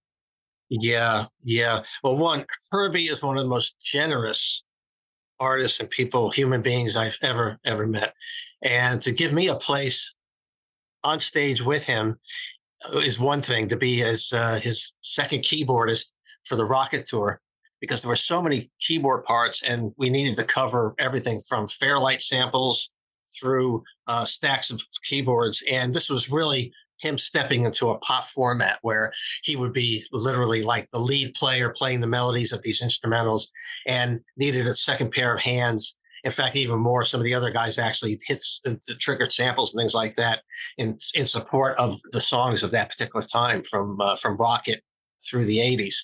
Yeah, 0.68 1.24
yeah. 1.42 1.80
Well, 2.04 2.16
one, 2.16 2.46
Herbie 2.70 3.06
is 3.06 3.24
one 3.24 3.36
of 3.36 3.42
the 3.42 3.48
most 3.48 3.74
generous 3.82 4.62
artists 5.40 5.80
and 5.80 5.90
people, 5.90 6.30
human 6.30 6.62
beings 6.62 6.94
I've 6.94 7.18
ever, 7.20 7.58
ever 7.64 7.88
met. 7.88 8.14
And 8.62 9.02
to 9.02 9.10
give 9.10 9.32
me 9.32 9.48
a 9.48 9.56
place 9.56 10.14
on 11.02 11.18
stage 11.18 11.60
with 11.60 11.82
him 11.82 12.16
is 12.92 13.18
one 13.18 13.42
thing 13.42 13.66
to 13.68 13.76
be 13.76 14.04
as 14.04 14.32
uh, 14.32 14.60
his 14.60 14.92
second 15.00 15.40
keyboardist 15.40 16.12
for 16.44 16.54
the 16.54 16.64
Rockit 16.66 17.06
Tour 17.06 17.40
because 17.80 18.02
there 18.02 18.08
were 18.08 18.14
so 18.14 18.40
many 18.40 18.70
keyboard 18.78 19.24
parts 19.24 19.62
and 19.62 19.92
we 19.96 20.10
needed 20.10 20.36
to 20.36 20.44
cover 20.44 20.94
everything 21.00 21.40
from 21.40 21.66
Fairlight 21.66 22.22
samples 22.22 22.90
through 23.36 23.82
uh, 24.06 24.24
stacks 24.24 24.70
of 24.70 24.80
keyboards. 25.02 25.60
And 25.68 25.92
this 25.92 26.08
was 26.08 26.30
really 26.30 26.72
him 27.00 27.18
stepping 27.18 27.64
into 27.64 27.90
a 27.90 27.98
pop 27.98 28.24
format 28.24 28.78
where 28.82 29.12
he 29.42 29.56
would 29.56 29.72
be 29.72 30.04
literally 30.12 30.62
like 30.62 30.88
the 30.92 30.98
lead 30.98 31.34
player 31.34 31.70
playing 31.70 32.00
the 32.00 32.06
melodies 32.06 32.52
of 32.52 32.62
these 32.62 32.82
instrumentals 32.82 33.48
and 33.86 34.20
needed 34.36 34.66
a 34.66 34.74
second 34.74 35.10
pair 35.10 35.34
of 35.34 35.40
hands. 35.40 35.94
In 36.22 36.30
fact, 36.30 36.56
even 36.56 36.78
more, 36.78 37.04
some 37.04 37.20
of 37.20 37.24
the 37.24 37.34
other 37.34 37.50
guys 37.50 37.78
actually 37.78 38.18
hits 38.26 38.60
the 38.64 38.78
triggered 38.98 39.32
samples 39.32 39.72
and 39.72 39.80
things 39.80 39.94
like 39.94 40.14
that 40.16 40.42
in 40.76 40.98
in 41.14 41.24
support 41.24 41.76
of 41.78 41.98
the 42.12 42.20
songs 42.20 42.62
of 42.62 42.70
that 42.72 42.90
particular 42.90 43.22
time 43.22 43.62
from 43.62 43.98
uh, 44.00 44.16
from 44.16 44.36
Rockit 44.36 44.80
through 45.22 45.44
the 45.44 45.58
80s. 45.58 45.96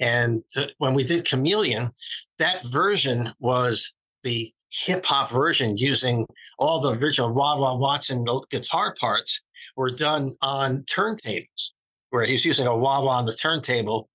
And 0.00 0.42
to, 0.50 0.70
when 0.78 0.94
we 0.94 1.04
did 1.04 1.26
Chameleon, 1.26 1.92
that 2.38 2.64
version 2.66 3.32
was 3.38 3.92
the 4.22 4.52
hip 4.74 5.04
hop 5.06 5.30
version 5.30 5.76
using 5.76 6.26
all 6.58 6.80
the 6.80 6.94
original 6.94 7.32
Wah 7.32 7.58
Wah 7.58 7.76
Watson 7.76 8.24
guitar 8.50 8.94
parts 8.98 9.40
were 9.76 9.90
done 9.90 10.36
on 10.42 10.82
turntables, 10.82 11.70
where 12.10 12.24
he's 12.24 12.44
using 12.44 12.66
a 12.66 12.76
wah 12.76 13.00
wah 13.00 13.18
on 13.18 13.26
the 13.26 13.32
turntable 13.32 14.08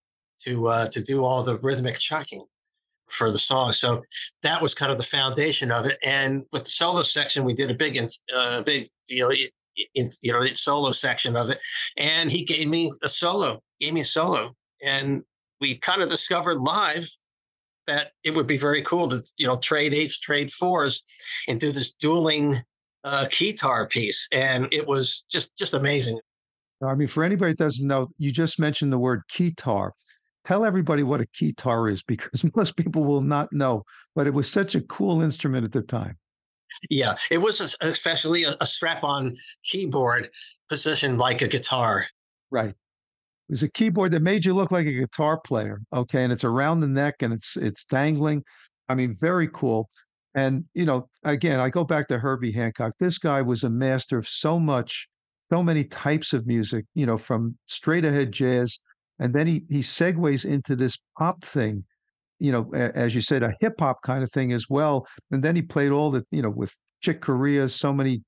to 0.44 0.68
uh, 0.68 0.88
to 0.90 1.02
do 1.02 1.24
all 1.24 1.44
the 1.44 1.58
rhythmic 1.60 1.98
chucking 1.98 2.44
for 3.08 3.32
the 3.32 3.40
song. 3.40 3.74
So 3.74 4.04
that 4.44 4.62
was 4.62 4.76
kind 4.76 4.92
of 4.92 4.98
the 4.98 5.04
foundation 5.04 5.72
of 5.72 5.86
it. 5.86 5.98
And 6.04 6.44
with 6.52 6.66
the 6.66 6.70
solo 6.70 7.02
section, 7.02 7.44
we 7.44 7.54
did 7.54 7.72
a 7.72 7.74
big, 7.74 8.00
uh, 8.36 8.62
big, 8.62 8.88
you 9.08 9.28
know, 9.28 9.34
in, 9.96 10.10
you 10.22 10.32
know, 10.32 10.46
solo 10.54 10.92
section 10.92 11.36
of 11.36 11.50
it. 11.50 11.60
And 11.98 12.32
he 12.32 12.44
gave 12.44 12.68
me 12.68 12.92
a 13.02 13.10
solo, 13.10 13.64
gave 13.80 13.94
me 13.94 14.02
a 14.02 14.06
solo, 14.06 14.56
and 14.84 15.24
we 15.60 15.78
kind 15.78 16.02
of 16.02 16.10
discovered 16.10 16.60
live 16.60 17.10
that 17.90 18.12
it 18.24 18.36
would 18.36 18.48
be 18.48 18.58
very 18.58 18.82
cool 18.84 19.08
to 19.08 19.24
you 19.38 19.48
know 19.48 19.58
trade 19.58 19.94
eights, 19.94 20.18
trade 20.20 20.54
fours, 20.54 21.04
and 21.48 21.60
do 21.60 21.72
this 21.72 21.92
dueling 21.92 22.64
uh, 23.04 23.28
guitar 23.38 23.88
piece, 23.88 24.28
and 24.32 24.68
it 24.72 24.88
was 24.88 25.26
just 25.30 25.58
just 25.58 25.74
amazing. 25.74 26.20
I 26.86 26.96
mean, 26.96 27.08
for 27.08 27.24
anybody 27.24 27.52
that 27.54 27.58
doesn't 27.58 27.86
know, 27.86 28.08
you 28.18 28.32
just 28.32 28.60
mentioned 28.60 28.94
the 28.94 29.00
word 29.00 29.24
keytar. 29.32 29.92
Tell 30.46 30.64
everybody 30.64 31.04
what 31.04 31.20
a 31.20 31.26
keytar 31.26 31.92
is, 31.92 32.04
because 32.08 32.46
most 32.56 32.78
people 32.78 33.04
will 33.04 33.22
not 33.22 33.52
know. 33.52 33.84
But 34.16 34.28
it 34.28 34.34
was 34.34 34.50
such 34.50 34.76
a 34.76 34.82
cool 34.82 35.22
instrument 35.22 35.66
at 35.66 35.72
the 35.72 35.82
time. 35.82 36.18
Yeah, 36.92 37.16
it 37.32 37.40
was 37.40 37.76
especially 37.82 38.44
a, 38.44 38.56
a 38.62 38.68
strap-on 38.68 39.36
keyboard 39.64 40.30
positioned 40.70 41.18
like 41.18 41.42
a 41.42 41.48
guitar. 41.48 42.06
Right. 42.52 42.76
It 43.50 43.54
was 43.54 43.64
a 43.64 43.72
keyboard 43.72 44.12
that 44.12 44.22
made 44.22 44.46
you 44.46 44.54
look 44.54 44.72
like 44.72 44.86
a 44.86 44.94
guitar 44.94 45.40
player. 45.40 45.82
Okay, 45.92 46.24
and 46.24 46.32
it's 46.32 46.44
around 46.44 46.82
the 46.82 46.88
neck 46.88 47.16
and 47.22 47.34
it's 47.34 47.58
it's 47.58 47.84
dangling. 47.84 48.44
I 48.88 48.96
mean, 48.96 49.16
very 49.20 49.50
cool. 49.52 49.90
And, 50.36 50.66
you 50.74 50.86
know, 50.86 51.10
again, 51.24 51.60
I 51.60 51.70
go 51.70 51.84
back 51.84 52.08
to 52.10 52.20
Herbie 52.20 52.52
Hancock. 52.52 52.94
This 53.00 53.18
guy 53.18 53.42
was 53.42 53.64
a 53.64 53.70
master 53.70 54.18
of 54.18 54.28
so 54.28 54.60
much, 54.60 55.08
so 55.52 55.64
many 55.64 55.84
types 55.84 56.34
of 56.34 56.46
music, 56.46 56.86
you 56.94 57.06
know, 57.06 57.18
from 57.18 57.58
straight 57.66 58.06
ahead 58.06 58.32
jazz. 58.32 58.78
And 59.20 59.34
then 59.34 59.48
he, 59.48 59.64
he 59.70 59.80
segues 59.80 60.46
into 60.46 60.76
this 60.76 60.98
pop 61.18 61.44
thing, 61.44 61.84
you 62.40 62.52
know, 62.52 62.72
as 62.74 63.16
you 63.16 63.22
said, 63.22 63.44
a 63.44 63.56
hip 63.60 63.80
hop 63.80 64.02
kind 64.04 64.24
of 64.24 64.32
thing 64.32 64.54
as 64.54 64.70
well. 64.70 65.08
And 65.32 65.44
then 65.44 65.56
he 65.56 65.62
played 65.64 65.92
all 65.92 66.12
the, 66.12 66.24
you 66.32 66.42
know, 66.42 66.52
with 66.52 66.76
Chick 67.02 67.22
Corea, 67.22 67.68
so 67.68 67.92
many 67.92 68.22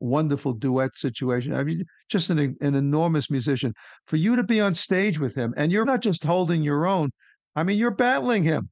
wonderful 0.00 0.52
duet 0.52 0.96
situation. 0.96 1.54
I 1.54 1.64
mean, 1.64 1.84
just 2.08 2.30
an, 2.30 2.56
an 2.60 2.74
enormous 2.74 3.30
musician. 3.30 3.74
For 4.06 4.16
you 4.16 4.36
to 4.36 4.42
be 4.42 4.60
on 4.60 4.74
stage 4.74 5.18
with 5.18 5.34
him, 5.34 5.54
and 5.56 5.72
you're 5.72 5.84
not 5.84 6.02
just 6.02 6.24
holding 6.24 6.62
your 6.62 6.86
own, 6.86 7.10
I 7.54 7.62
mean, 7.62 7.78
you're 7.78 7.90
battling 7.90 8.42
him. 8.42 8.70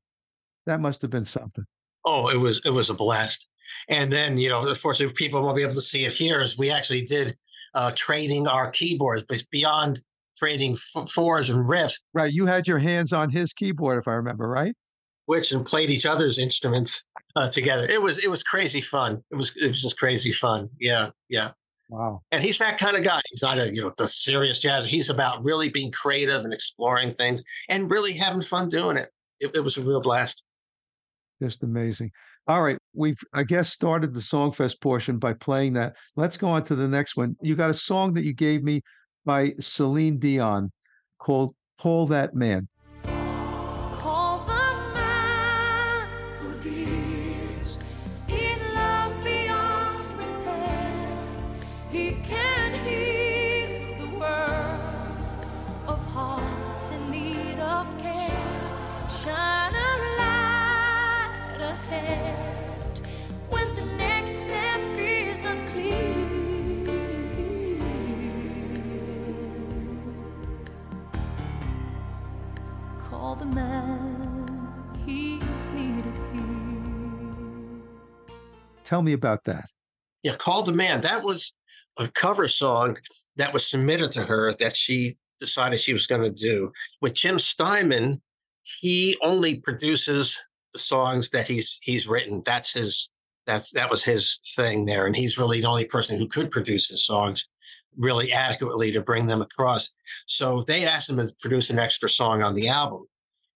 That 0.66 0.80
must 0.80 1.02
have 1.02 1.10
been 1.10 1.24
something. 1.24 1.64
Oh, 2.04 2.28
it 2.28 2.37
was 2.37 2.60
it 2.64 2.70
was 2.70 2.90
a 2.90 2.94
blast. 2.94 3.48
And 3.88 4.12
then, 4.12 4.38
you 4.38 4.48
know, 4.48 4.66
unfortunately, 4.66 5.14
people 5.14 5.42
won't 5.42 5.56
be 5.56 5.62
able 5.62 5.74
to 5.74 5.80
see 5.80 6.04
it 6.04 6.12
here. 6.12 6.40
Is 6.40 6.56
we 6.56 6.70
actually 6.70 7.02
did 7.02 7.37
uh, 7.74 7.92
trading 7.94 8.46
our 8.46 8.70
keyboards, 8.70 9.24
but 9.28 9.42
beyond 9.50 10.00
trading 10.38 10.72
f- 10.72 11.10
fours 11.10 11.50
and 11.50 11.66
riffs. 11.66 12.00
Right. 12.12 12.32
You 12.32 12.46
had 12.46 12.66
your 12.68 12.78
hands 12.78 13.12
on 13.12 13.30
his 13.30 13.52
keyboard, 13.52 13.98
if 13.98 14.08
I 14.08 14.12
remember 14.12 14.48
right. 14.48 14.74
Which 15.26 15.52
and 15.52 15.64
played 15.64 15.90
each 15.90 16.06
other's 16.06 16.38
instruments 16.38 17.02
uh, 17.36 17.48
together. 17.48 17.86
It 17.86 18.00
was 18.00 18.18
it 18.18 18.30
was 18.30 18.42
crazy 18.42 18.80
fun. 18.80 19.22
It 19.30 19.36
was 19.36 19.52
it 19.56 19.68
was 19.68 19.82
just 19.82 19.98
crazy 19.98 20.32
fun. 20.32 20.68
Yeah, 20.80 21.10
yeah. 21.28 21.50
Wow. 21.90 22.22
And 22.32 22.42
he's 22.42 22.58
that 22.58 22.78
kind 22.78 22.96
of 22.96 23.04
guy. 23.04 23.20
He's 23.30 23.42
not 23.42 23.58
a 23.58 23.72
you 23.72 23.82
know 23.82 23.92
the 23.96 24.08
serious 24.08 24.58
jazz. 24.58 24.86
He's 24.86 25.10
about 25.10 25.44
really 25.44 25.68
being 25.68 25.90
creative 25.92 26.44
and 26.44 26.52
exploring 26.52 27.14
things 27.14 27.42
and 27.68 27.90
really 27.90 28.12
having 28.12 28.42
fun 28.42 28.68
doing 28.68 28.96
it. 28.96 29.10
It, 29.40 29.54
it 29.54 29.60
was 29.60 29.76
a 29.76 29.82
real 29.82 30.00
blast. 30.00 30.42
Just 31.42 31.62
amazing. 31.62 32.10
All 32.46 32.62
right, 32.62 32.78
we've 32.94 33.18
I 33.32 33.42
guess 33.42 33.70
started 33.70 34.14
the 34.14 34.20
Songfest 34.20 34.80
portion 34.80 35.18
by 35.18 35.32
playing 35.32 35.72
that. 35.74 35.96
Let's 36.16 36.36
go 36.36 36.48
on 36.48 36.64
to 36.64 36.74
the 36.74 36.88
next 36.88 37.16
one. 37.16 37.36
You 37.40 37.56
got 37.56 37.70
a 37.70 37.74
song 37.74 38.14
that 38.14 38.24
you 38.24 38.32
gave 38.32 38.62
me 38.62 38.82
by 39.24 39.54
Celine 39.60 40.18
Dion 40.18 40.70
called 41.18 41.54
"Call 41.78 42.06
That 42.06 42.34
Man." 42.34 42.68
Tell 78.84 79.00
me 79.00 79.14
about 79.14 79.44
that. 79.44 79.64
Yeah, 80.22 80.37
Call 80.37 80.62
the 80.62 80.74
Man. 80.74 81.00
That 81.00 81.24
was 81.24 81.54
a 81.98 82.08
cover 82.08 82.48
song 82.48 82.98
that 83.37 83.54
was 83.54 83.66
submitted 83.66 84.12
to 84.12 84.24
her 84.24 84.52
that 84.52 84.76
she 84.76 85.16
decided 85.40 85.80
she 85.80 85.94
was 85.94 86.06
going 86.06 86.20
to 86.20 86.30
do. 86.30 86.70
With 87.00 87.14
Jim 87.14 87.38
Steinman, 87.38 88.20
he 88.62 89.16
only 89.22 89.54
produces 89.54 90.38
the 90.74 90.78
songs 90.78 91.30
that 91.30 91.48
he's 91.48 91.78
he's 91.82 92.06
written. 92.06 92.42
That's 92.44 92.74
his 92.74 93.08
that's 93.46 93.70
that 93.70 93.90
was 93.90 94.04
his 94.04 94.38
thing 94.54 94.84
there. 94.84 95.06
And 95.06 95.16
he's 95.16 95.38
really 95.38 95.62
the 95.62 95.68
only 95.68 95.87
person 95.87 96.18
who 96.18 96.28
could 96.28 96.50
produce 96.50 96.88
his 96.88 97.06
songs 97.06 97.48
really 97.96 98.32
adequately 98.32 98.92
to 98.92 99.00
bring 99.00 99.28
them 99.28 99.40
across. 99.40 99.90
So 100.26 100.60
they 100.60 100.84
asked 100.84 101.08
him 101.08 101.16
to 101.16 101.32
produce 101.40 101.70
an 101.70 101.78
extra 101.78 102.10
song 102.10 102.42
on 102.42 102.54
the 102.54 102.68
album. 102.68 103.06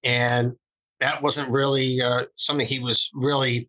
And 0.04 0.54
that 1.00 1.22
wasn't 1.22 1.50
really 1.50 2.00
uh, 2.00 2.24
something 2.34 2.66
he 2.66 2.80
was 2.80 3.10
really 3.14 3.68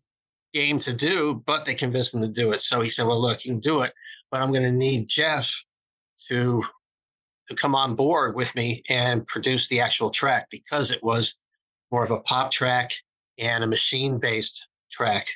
game 0.52 0.78
to 0.80 0.92
do, 0.92 1.42
but 1.46 1.64
they 1.64 1.74
convinced 1.74 2.14
him 2.14 2.20
to 2.22 2.28
do 2.28 2.52
it. 2.52 2.60
So 2.60 2.80
he 2.80 2.90
said, 2.90 3.06
"Well, 3.06 3.20
look, 3.20 3.44
you 3.44 3.52
can 3.52 3.60
do 3.60 3.82
it, 3.82 3.92
but 4.30 4.42
I'm 4.42 4.52
going 4.52 4.64
to 4.64 4.72
need 4.72 5.08
Jeff 5.08 5.64
to 6.28 6.64
to 7.48 7.54
come 7.54 7.74
on 7.74 7.94
board 7.94 8.36
with 8.36 8.54
me 8.54 8.82
and 8.88 9.26
produce 9.26 9.68
the 9.68 9.80
actual 9.80 10.10
track 10.10 10.46
because 10.50 10.90
it 10.90 11.02
was 11.02 11.34
more 11.90 12.04
of 12.04 12.12
a 12.12 12.20
pop 12.20 12.52
track 12.52 12.92
and 13.38 13.64
a 13.64 13.66
machine 13.66 14.18
based 14.18 14.68
track. 14.90 15.26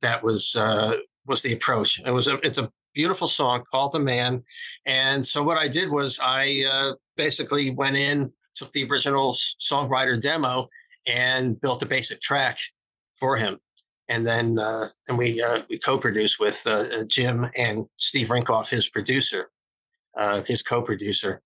That 0.00 0.22
was 0.22 0.56
uh, 0.56 0.96
was 1.26 1.42
the 1.42 1.52
approach. 1.52 2.00
It 2.04 2.10
was 2.10 2.28
a 2.28 2.38
it's 2.46 2.58
a 2.58 2.70
beautiful 2.94 3.28
song 3.28 3.64
called 3.70 3.92
"The 3.92 4.00
Man," 4.00 4.42
and 4.86 5.24
so 5.24 5.42
what 5.42 5.58
I 5.58 5.68
did 5.68 5.90
was 5.90 6.18
I 6.22 6.64
uh, 6.70 6.92
basically 7.16 7.70
went 7.70 7.96
in, 7.96 8.32
took 8.54 8.72
the 8.72 8.84
original 8.84 9.32
songwriter 9.32 10.20
demo, 10.20 10.66
and 11.06 11.60
built 11.60 11.82
a 11.82 11.86
basic 11.86 12.20
track 12.20 12.58
for 13.18 13.36
him 13.36 13.58
and 14.08 14.26
then 14.26 14.58
uh, 14.58 14.88
and 15.08 15.16
we 15.16 15.42
uh, 15.42 15.62
we 15.68 15.78
co-produced 15.78 16.38
with 16.38 16.62
uh, 16.66 16.84
uh 16.92 17.04
Jim 17.06 17.50
and 17.56 17.86
Steve 17.96 18.28
Rinkoff, 18.28 18.68
his 18.68 18.88
producer, 18.88 19.50
uh, 20.16 20.42
his 20.42 20.62
co-producer 20.62 21.40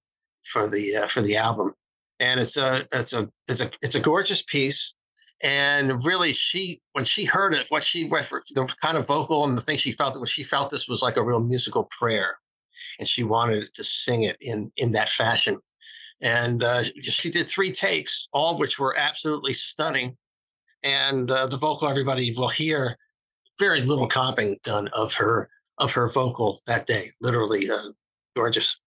for 0.45 0.67
the 0.69 0.97
uh, 0.97 1.07
for 1.07 1.21
the 1.21 1.37
album. 1.37 1.75
And 2.21 2.41
it's 2.41 2.57
a 2.57 2.87
it's 2.93 3.13
a 3.13 3.29
it's 3.47 3.61
a 3.61 3.71
it's 3.83 3.95
a 3.95 4.01
gorgeous 4.01 4.43
piece. 4.43 4.95
And 5.41 6.05
really, 6.05 6.33
she 6.33 6.81
when 6.93 7.05
she 7.05 7.25
heard 7.25 7.55
it, 7.55 7.67
what 7.69 7.85
she 7.85 8.09
the 8.09 8.75
kind 8.83 8.97
of 8.97 9.07
vocal 9.07 9.45
and 9.45 9.57
the 9.57 9.63
thing 9.63 9.77
she 9.77 9.93
felt, 9.93 10.19
what 10.19 10.29
she 10.29 10.43
felt 10.43 10.71
this 10.71 10.89
was 10.89 11.01
like 11.01 11.17
a 11.17 11.23
real 11.23 11.41
musical 11.41 11.85
prayer, 11.97 12.39
and 12.99 13.07
she 13.07 13.23
wanted 13.23 13.73
to 13.75 13.85
sing 13.85 14.25
it 14.25 14.37
in 14.41 14.73
in 14.77 14.93
that 14.93 15.09
fashion. 15.09 15.61
And 16.21 16.65
she 17.01 17.31
did 17.31 17.49
three 17.49 17.73
takes, 17.73 18.29
all 18.33 18.59
which 18.59 18.79
were 18.79 18.97
absolutely 18.99 19.53
stunning. 19.53 20.17
And 20.83 21.31
uh, 21.31 21.47
the 21.47 21.57
vocal 21.57 21.89
everybody 21.89 22.35
will 22.37 22.49
hear 22.49 22.97
very 23.59 23.83
little 23.83 24.09
comping 24.09 24.63
done 24.63 24.89
of 24.93 25.15
her 25.15 25.51
of 25.79 25.93
her 25.93 26.09
vocal 26.09 26.61
that 26.67 26.87
day 26.87 27.05
literally 27.21 27.71
uh, 27.71 27.91
gorgeous. 28.35 28.81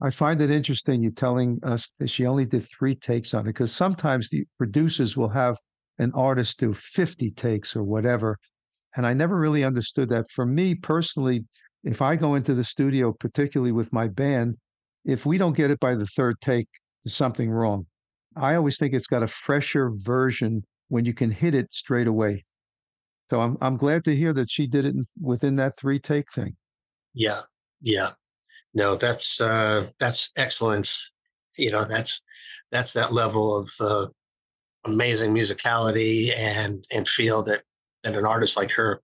I 0.00 0.10
find 0.10 0.40
it 0.40 0.50
interesting 0.50 1.02
you 1.02 1.10
telling 1.10 1.58
us 1.62 1.92
that 1.98 2.08
she 2.08 2.26
only 2.26 2.46
did 2.46 2.64
three 2.66 2.94
takes 2.94 3.34
on 3.34 3.40
it 3.42 3.44
because 3.50 3.72
sometimes 3.72 4.28
the 4.28 4.44
producers 4.56 5.16
will 5.16 5.28
have 5.28 5.58
an 5.98 6.12
artist 6.14 6.60
do 6.60 6.72
50 6.72 7.32
takes 7.32 7.74
or 7.74 7.82
whatever 7.82 8.38
and 8.96 9.04
i 9.04 9.12
never 9.12 9.36
really 9.36 9.64
understood 9.64 10.08
that. 10.10 10.30
For 10.30 10.46
me 10.46 10.76
personally 10.76 11.44
if 11.82 12.00
i 12.00 12.14
go 12.14 12.36
into 12.36 12.54
the 12.54 12.62
studio 12.62 13.12
particularly 13.12 13.72
with 13.72 13.92
my 13.92 14.06
band 14.06 14.56
if 15.08 15.26
we 15.26 15.38
don't 15.38 15.56
get 15.56 15.72
it 15.72 15.80
by 15.80 15.96
the 15.96 16.06
third 16.06 16.36
take 16.40 16.68
there's 17.04 17.16
something 17.16 17.50
wrong 17.50 17.84
i 18.36 18.54
always 18.54 18.78
think 18.78 18.94
it's 18.94 19.08
got 19.08 19.24
a 19.24 19.28
fresher 19.28 19.90
version 19.94 20.62
when 20.88 21.04
you 21.04 21.14
can 21.14 21.30
hit 21.30 21.54
it 21.54 21.72
straight 21.72 22.06
away. 22.06 22.44
So 23.30 23.40
I'm 23.40 23.56
I'm 23.60 23.76
glad 23.76 24.04
to 24.04 24.16
hear 24.16 24.32
that 24.32 24.50
she 24.50 24.66
did 24.66 24.84
it 24.84 24.94
within 25.20 25.56
that 25.56 25.76
three 25.78 25.98
take 25.98 26.32
thing. 26.32 26.56
Yeah, 27.14 27.42
yeah, 27.80 28.10
no, 28.74 28.96
that's 28.96 29.40
uh, 29.40 29.88
that's 29.98 30.30
excellence. 30.36 31.10
You 31.56 31.70
know, 31.70 31.84
that's 31.84 32.22
that's 32.70 32.94
that 32.94 33.12
level 33.12 33.58
of 33.58 33.70
uh, 33.80 34.06
amazing 34.84 35.34
musicality 35.34 36.32
and 36.36 36.84
and 36.92 37.06
feel 37.06 37.42
that 37.44 37.62
that 38.02 38.16
an 38.16 38.24
artist 38.24 38.56
like 38.56 38.70
her. 38.72 39.02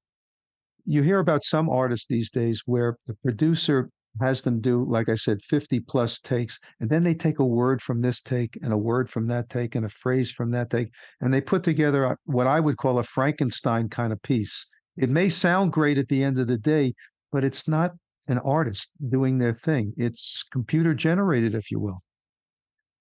You 0.86 1.02
hear 1.02 1.18
about 1.18 1.44
some 1.44 1.68
artists 1.68 2.06
these 2.08 2.30
days 2.30 2.62
where 2.66 2.96
the 3.06 3.14
producer 3.22 3.90
has 4.20 4.42
them 4.42 4.60
do, 4.60 4.84
like 4.84 5.08
I 5.08 5.14
said, 5.14 5.42
50 5.42 5.80
plus 5.80 6.20
takes. 6.20 6.58
And 6.80 6.88
then 6.88 7.02
they 7.02 7.14
take 7.14 7.38
a 7.38 7.44
word 7.44 7.82
from 7.82 8.00
this 8.00 8.20
take 8.20 8.58
and 8.62 8.72
a 8.72 8.76
word 8.76 9.10
from 9.10 9.26
that 9.28 9.48
take 9.48 9.74
and 9.74 9.84
a 9.84 9.88
phrase 9.88 10.30
from 10.30 10.50
that 10.52 10.70
take. 10.70 10.90
And 11.20 11.32
they 11.32 11.40
put 11.40 11.62
together 11.62 12.16
what 12.24 12.46
I 12.46 12.60
would 12.60 12.76
call 12.76 12.98
a 12.98 13.02
Frankenstein 13.02 13.88
kind 13.88 14.12
of 14.12 14.22
piece. 14.22 14.66
It 14.96 15.10
may 15.10 15.28
sound 15.28 15.72
great 15.72 15.98
at 15.98 16.08
the 16.08 16.22
end 16.22 16.38
of 16.38 16.46
the 16.46 16.58
day, 16.58 16.94
but 17.32 17.44
it's 17.44 17.66
not 17.66 17.92
an 18.28 18.38
artist 18.38 18.90
doing 19.08 19.38
their 19.38 19.54
thing. 19.54 19.92
It's 19.96 20.44
computer 20.52 20.94
generated, 20.94 21.54
if 21.54 21.70
you 21.70 21.80
will. 21.80 22.02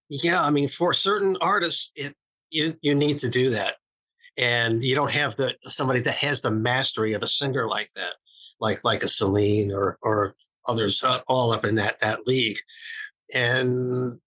Yeah. 0.10 0.43
I 0.43 0.49
mean, 0.49 0.67
for 0.67 0.93
certain 0.93 1.38
artists, 1.41 1.91
it, 1.95 2.15
you, 2.49 2.76
you 2.82 2.95
need 2.95 3.19
to 3.19 3.30
do 3.30 3.52
that. 3.52 3.76
And 4.36 4.84
you 4.84 4.95
don't 4.95 5.12
have 5.12 5.36
the 5.36 5.56
somebody 5.65 5.99
that 6.02 6.15
has 6.15 6.41
the 6.41 6.49
mastery 6.49 7.13
of 7.13 7.21
a 7.21 7.28
singer 7.28 7.67
like 7.67 7.89
that 7.95 8.15
like 8.63 8.84
like 8.84 9.04
a 9.04 9.08
Celine 9.08 9.71
or 9.71 9.97
or 10.02 10.36
others 10.67 11.04
all 11.28 11.52
up 11.52 11.65
in 11.65 11.76
that 11.76 11.99
that 11.99 12.28
league. 12.28 12.58
And 13.34 14.19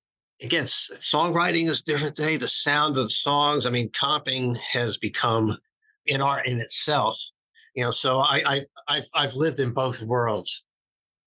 again, 0.43 0.65
songwriting 0.65 1.69
is 1.69 1.83
different 1.83 2.17
today. 2.17 2.37
The 2.37 2.49
sound 2.49 2.97
of 2.97 3.05
the 3.05 3.11
songs, 3.11 3.67
I 3.67 3.71
mean, 3.71 3.91
comping 3.91 4.57
has 4.73 4.97
become 4.97 5.59
an 6.09 6.21
art 6.21 6.47
in 6.47 6.61
itself. 6.61 7.21
You 7.75 7.85
know, 7.85 7.91
so 7.91 8.21
I, 8.21 8.43
I 8.47 8.67
I've 8.89 9.09
I've 9.15 9.35
lived 9.35 9.61
in 9.61 9.73
both 9.73 10.03
worlds, 10.03 10.65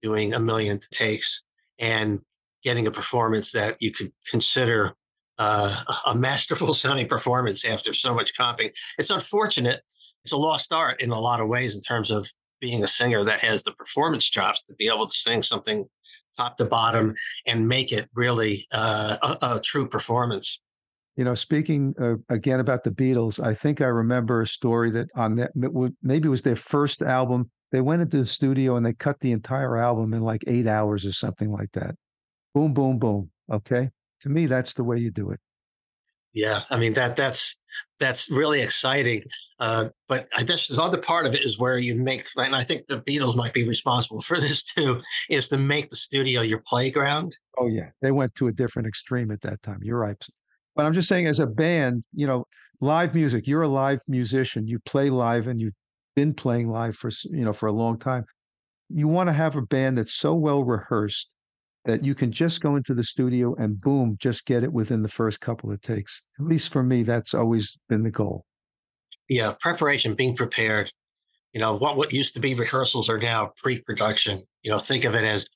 doing 0.01 0.33
a 0.33 0.39
million 0.39 0.79
takes 0.91 1.43
and 1.77 2.19
getting 2.63 2.87
a 2.87 2.91
performance 2.91 3.51
that 3.51 3.77
you 3.79 3.91
could 3.91 4.11
consider 4.29 4.95
uh, 5.37 5.83
a 6.05 6.15
masterful 6.15 6.73
sounding 6.73 7.07
performance 7.07 7.63
after 7.65 7.93
so 7.93 8.13
much 8.13 8.37
comping. 8.37 8.71
It's 8.97 9.09
unfortunate. 9.09 9.81
It's 10.25 10.33
a 10.33 10.37
lost 10.37 10.73
art 10.73 11.01
in 11.01 11.11
a 11.11 11.19
lot 11.19 11.39
of 11.39 11.47
ways 11.47 11.75
in 11.75 11.81
terms 11.81 12.11
of 12.11 12.29
being 12.59 12.83
a 12.83 12.87
singer 12.87 13.23
that 13.25 13.39
has 13.39 13.63
the 13.63 13.71
performance 13.71 14.25
chops 14.25 14.61
to 14.63 14.73
be 14.73 14.87
able 14.87 15.05
to 15.05 15.13
sing 15.13 15.43
something 15.43 15.85
top 16.37 16.57
to 16.57 16.65
bottom 16.65 17.15
and 17.45 17.67
make 17.67 17.91
it 17.91 18.09
really 18.13 18.67
uh, 18.71 19.17
a, 19.21 19.55
a, 19.55 19.61
true 19.61 19.87
performance. 19.87 20.59
You 21.15 21.25
know, 21.25 21.35
speaking 21.35 21.93
uh, 22.01 22.15
again 22.33 22.59
about 22.61 22.83
the 22.83 22.91
Beatles, 22.91 23.43
I 23.43 23.53
think 23.53 23.81
I 23.81 23.87
remember 23.87 24.41
a 24.41 24.47
story 24.47 24.89
that 24.91 25.09
on 25.15 25.35
that 25.35 25.51
maybe 26.01 26.27
it 26.27 26.31
was 26.31 26.43
their 26.43 26.55
first 26.55 27.01
album, 27.01 27.51
They 27.71 27.81
went 27.81 28.01
into 28.01 28.17
the 28.17 28.25
studio 28.25 28.77
and 28.77 28.85
they 28.85 28.93
cut 28.93 29.19
the 29.19 29.33
entire 29.33 29.75
album 29.75 30.13
in 30.13 30.21
like 30.21 30.43
eight 30.47 30.67
hours 30.67 31.05
or 31.05 31.11
something 31.11 31.51
like 31.51 31.71
that. 31.73 31.95
Boom, 32.53 32.73
boom, 32.73 32.99
boom. 32.99 33.31
Okay. 33.51 33.89
To 34.21 34.29
me, 34.29 34.45
that's 34.45 34.73
the 34.73 34.83
way 34.83 34.97
you 34.97 35.11
do 35.11 35.31
it. 35.31 35.39
Yeah, 36.33 36.61
I 36.69 36.77
mean 36.77 36.93
that 36.93 37.15
that's 37.15 37.57
that's 37.99 38.29
really 38.29 38.61
exciting. 38.61 39.23
Uh, 39.59 39.89
but 40.07 40.27
I 40.35 40.43
guess 40.43 40.67
the 40.67 40.81
other 40.81 40.97
part 40.97 41.25
of 41.25 41.35
it 41.35 41.41
is 41.41 41.59
where 41.59 41.77
you 41.77 41.95
make, 41.95 42.25
and 42.37 42.55
I 42.55 42.63
think 42.63 42.87
the 42.87 43.01
Beatles 43.01 43.35
might 43.35 43.53
be 43.53 43.67
responsible 43.67 44.21
for 44.21 44.39
this 44.41 44.63
too, 44.63 45.01
is 45.29 45.49
to 45.49 45.57
make 45.57 45.89
the 45.89 45.95
studio 45.95 46.41
your 46.41 46.61
playground. 46.65 47.37
Oh 47.57 47.67
yeah, 47.67 47.89
they 48.01 48.11
went 48.11 48.35
to 48.35 48.47
a 48.47 48.51
different 48.51 48.87
extreme 48.87 49.31
at 49.31 49.41
that 49.41 49.61
time. 49.61 49.79
You're 49.81 49.99
right. 49.99 50.17
But 50.75 50.85
I'm 50.85 50.93
just 50.93 51.09
saying, 51.09 51.27
as 51.27 51.39
a 51.39 51.47
band, 51.47 52.03
you 52.13 52.25
know, 52.25 52.45
live 52.81 53.13
music. 53.13 53.47
You're 53.47 53.63
a 53.63 53.67
live 53.67 53.99
musician. 54.07 54.67
You 54.67 54.79
play 54.79 55.09
live, 55.09 55.47
and 55.47 55.59
you've 55.59 55.73
been 56.15 56.33
playing 56.33 56.69
live 56.69 56.95
for 56.95 57.11
you 57.25 57.45
know 57.45 57.53
for 57.53 57.67
a 57.67 57.73
long 57.73 57.99
time. 57.99 58.25
You 58.89 59.07
want 59.07 59.27
to 59.27 59.33
have 59.33 59.55
a 59.55 59.61
band 59.61 59.97
that's 59.97 60.13
so 60.13 60.33
well 60.33 60.63
rehearsed 60.63 61.29
that 61.85 62.03
you 62.03 62.13
can 62.13 62.31
just 62.31 62.61
go 62.61 62.75
into 62.75 62.93
the 62.93 63.03
studio 63.03 63.55
and 63.55 63.79
boom, 63.79 64.17
just 64.19 64.45
get 64.45 64.63
it 64.63 64.71
within 64.71 65.01
the 65.01 65.09
first 65.09 65.39
couple 65.39 65.71
of 65.71 65.81
takes. 65.81 66.23
At 66.39 66.45
least 66.45 66.71
for 66.71 66.83
me, 66.83 67.03
that's 67.03 67.33
always 67.33 67.77
been 67.87 68.03
the 68.03 68.11
goal. 68.11 68.45
Yeah, 69.27 69.53
preparation, 69.59 70.15
being 70.15 70.35
prepared. 70.35 70.91
You 71.53 71.59
know, 71.59 71.75
what 71.75 71.97
what 71.97 72.13
used 72.13 72.33
to 72.35 72.39
be 72.39 72.53
rehearsals 72.53 73.09
are 73.09 73.17
now 73.17 73.53
pre-production. 73.57 74.41
You 74.61 74.71
know, 74.71 74.79
think 74.79 75.05
of 75.05 75.15
it 75.15 75.23
as 75.23 75.47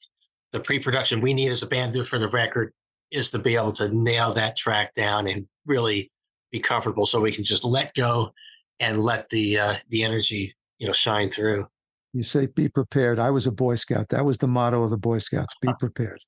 the 0.51 0.59
pre-production 0.59 1.21
we 1.21 1.33
need 1.33 1.51
as 1.51 1.63
a 1.63 1.67
band 1.67 1.93
do 1.93 2.03
for 2.03 2.19
the 2.19 2.27
record 2.27 2.73
is 3.11 3.31
to 3.31 3.39
be 3.39 3.55
able 3.55 3.71
to 3.73 3.89
nail 3.89 4.33
that 4.33 4.55
track 4.55 4.93
down 4.95 5.27
and 5.27 5.47
really 5.65 6.11
be 6.51 6.59
comfortable 6.59 7.05
so 7.05 7.19
we 7.19 7.31
can 7.31 7.43
just 7.43 7.63
let 7.63 7.93
go 7.93 8.31
and 8.79 9.03
let 9.03 9.29
the 9.29 9.57
uh, 9.57 9.75
the 9.89 10.03
energy, 10.03 10.55
you 10.79 10.87
know, 10.87 10.93
shine 10.93 11.29
through. 11.29 11.65
You 12.13 12.21
say 12.23 12.45
be 12.45 12.69
prepared. 12.69 13.19
I 13.19 13.31
was 13.31 13.47
a 13.47 13.51
Boy 13.51 13.75
Scout. 13.75 14.09
That 14.09 14.23
was 14.23 14.37
the 14.37 14.47
motto 14.47 14.83
of 14.83 14.91
the 14.91 14.97
Boy 14.97 15.17
Scouts 15.17 15.55
be 15.61 15.69
prepared. 15.79 16.19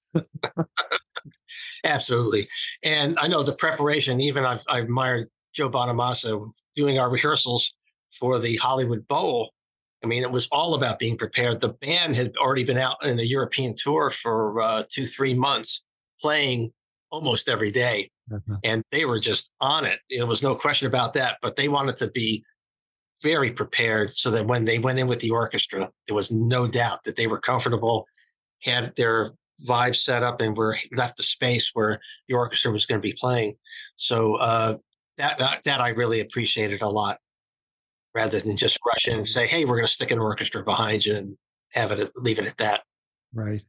Absolutely. 1.83 2.47
And 2.83 3.17
I 3.19 3.27
know 3.27 3.43
the 3.43 3.53
preparation, 3.53 4.19
even 4.19 4.45
I've, 4.45 4.63
I've 4.67 4.85
admired 4.85 5.29
Joe 5.53 5.69
Bonamassa 5.69 6.51
doing 6.75 6.97
our 6.97 7.09
rehearsals 7.09 7.75
for 8.19 8.39
the 8.39 8.55
Hollywood 8.57 9.07
Bowl. 9.07 9.51
I 10.03 10.07
mean, 10.07 10.23
it 10.23 10.31
was 10.31 10.47
all 10.51 10.73
about 10.73 10.99
being 10.99 11.17
prepared. 11.17 11.61
The 11.61 11.69
band 11.69 12.15
had 12.15 12.35
already 12.37 12.63
been 12.63 12.77
out 12.77 13.03
in 13.05 13.19
a 13.19 13.23
European 13.23 13.75
tour 13.77 14.09
for 14.09 14.61
uh, 14.61 14.83
two, 14.89 15.05
three 15.05 15.33
months, 15.33 15.83
playing 16.19 16.73
almost 17.11 17.47
every 17.47 17.71
day. 17.71 18.09
Mm-hmm. 18.31 18.55
And 18.63 18.83
they 18.91 19.05
were 19.05 19.19
just 19.19 19.51
on 19.61 19.85
it. 19.85 19.99
There 20.09 20.25
was 20.25 20.43
no 20.43 20.55
question 20.55 20.87
about 20.87 21.13
that. 21.13 21.37
But 21.41 21.55
they 21.55 21.69
wanted 21.69 21.97
to 21.97 22.09
be 22.09 22.43
very 23.25 23.51
prepared 23.51 24.13
so 24.13 24.29
that 24.29 24.45
when 24.45 24.65
they 24.65 24.77
went 24.77 24.99
in 24.99 25.07
with 25.07 25.19
the 25.19 25.31
orchestra, 25.31 25.89
there 26.05 26.15
was 26.15 26.31
no 26.31 26.67
doubt 26.67 27.03
that 27.05 27.15
they 27.15 27.25
were 27.25 27.39
comfortable, 27.39 28.05
had 28.61 28.95
their 28.95 29.31
vibe 29.67 29.95
set 29.95 30.21
up, 30.21 30.41
and 30.41 30.55
were 30.55 30.77
left 30.91 31.17
the 31.17 31.23
space 31.23 31.71
where 31.73 31.99
the 32.27 32.35
orchestra 32.35 32.71
was 32.71 32.85
going 32.85 33.01
to 33.01 33.07
be 33.07 33.17
playing. 33.19 33.55
So 33.95 34.35
uh, 34.35 34.77
that, 35.17 35.39
that 35.39 35.63
that 35.63 35.81
I 35.81 35.89
really 35.89 36.19
appreciated 36.19 36.83
a 36.83 36.87
lot, 36.87 37.17
rather 38.13 38.39
than 38.39 38.57
just 38.57 38.77
rush 38.85 39.07
in 39.07 39.17
and 39.17 39.27
say, 39.27 39.47
"Hey, 39.47 39.65
we're 39.65 39.77
going 39.77 39.87
to 39.87 39.91
stick 39.91 40.11
an 40.11 40.19
orchestra 40.19 40.63
behind 40.63 41.03
you 41.03 41.15
and 41.15 41.37
have 41.71 41.91
it 41.91 42.11
leave 42.15 42.37
it 42.37 42.45
at 42.45 42.57
that." 42.57 42.83
Right. 43.33 43.63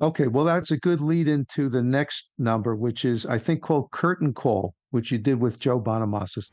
Okay. 0.00 0.26
Well, 0.26 0.46
that's 0.46 0.70
a 0.70 0.78
good 0.78 1.02
lead 1.02 1.28
into 1.28 1.68
the 1.68 1.82
next 1.82 2.32
number, 2.38 2.74
which 2.74 3.04
is 3.04 3.26
I 3.26 3.36
think 3.36 3.60
called 3.60 3.90
Curtain 3.90 4.32
Call, 4.32 4.74
which 4.90 5.12
you 5.12 5.18
did 5.18 5.38
with 5.38 5.60
Joe 5.60 5.78
Bonamassa. 5.78 6.48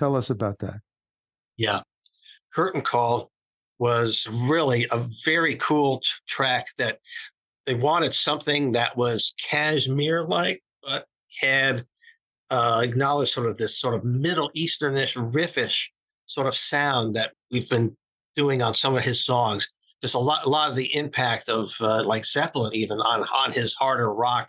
Tell 0.00 0.16
us 0.16 0.30
about 0.30 0.60
that. 0.60 0.80
Yeah. 1.58 1.82
Curtain 2.54 2.80
Call 2.80 3.30
was 3.78 4.26
really 4.32 4.86
a 4.90 5.04
very 5.26 5.56
cool 5.56 5.98
t- 5.98 6.06
track 6.26 6.68
that 6.78 7.00
they 7.66 7.74
wanted 7.74 8.14
something 8.14 8.72
that 8.72 8.96
was 8.96 9.34
Kashmir 9.38 10.24
like, 10.24 10.62
but 10.82 11.04
had 11.38 11.84
uh, 12.48 12.80
acknowledged 12.82 13.34
sort 13.34 13.46
of 13.46 13.58
this 13.58 13.78
sort 13.78 13.94
of 13.94 14.02
Middle 14.02 14.50
Easternish, 14.56 15.16
riffish 15.32 15.88
sort 16.24 16.46
of 16.46 16.56
sound 16.56 17.14
that 17.16 17.32
we've 17.50 17.68
been 17.68 17.94
doing 18.34 18.62
on 18.62 18.72
some 18.72 18.96
of 18.96 19.02
his 19.02 19.22
songs. 19.22 19.68
There's 20.00 20.14
a 20.14 20.18
lot, 20.18 20.46
a 20.46 20.48
lot 20.48 20.70
of 20.70 20.76
the 20.76 20.94
impact 20.96 21.50
of 21.50 21.74
uh, 21.78 22.04
like 22.04 22.24
Zeppelin 22.24 22.74
even 22.74 22.98
on 23.00 23.24
on 23.34 23.52
his 23.52 23.74
harder 23.74 24.10
rock 24.10 24.48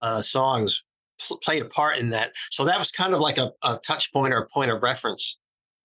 uh, 0.00 0.22
songs 0.22 0.82
pl- 1.26 1.38
played 1.38 1.62
a 1.62 1.66
part 1.66 1.98
in 1.98 2.10
that. 2.10 2.32
So 2.50 2.64
that 2.64 2.78
was 2.78 2.90
kind 2.90 3.14
of 3.14 3.20
like 3.20 3.38
a, 3.38 3.52
a, 3.62 3.78
touch 3.78 4.12
point 4.12 4.32
or 4.34 4.38
a 4.38 4.46
point 4.48 4.70
of 4.70 4.82
reference 4.82 5.38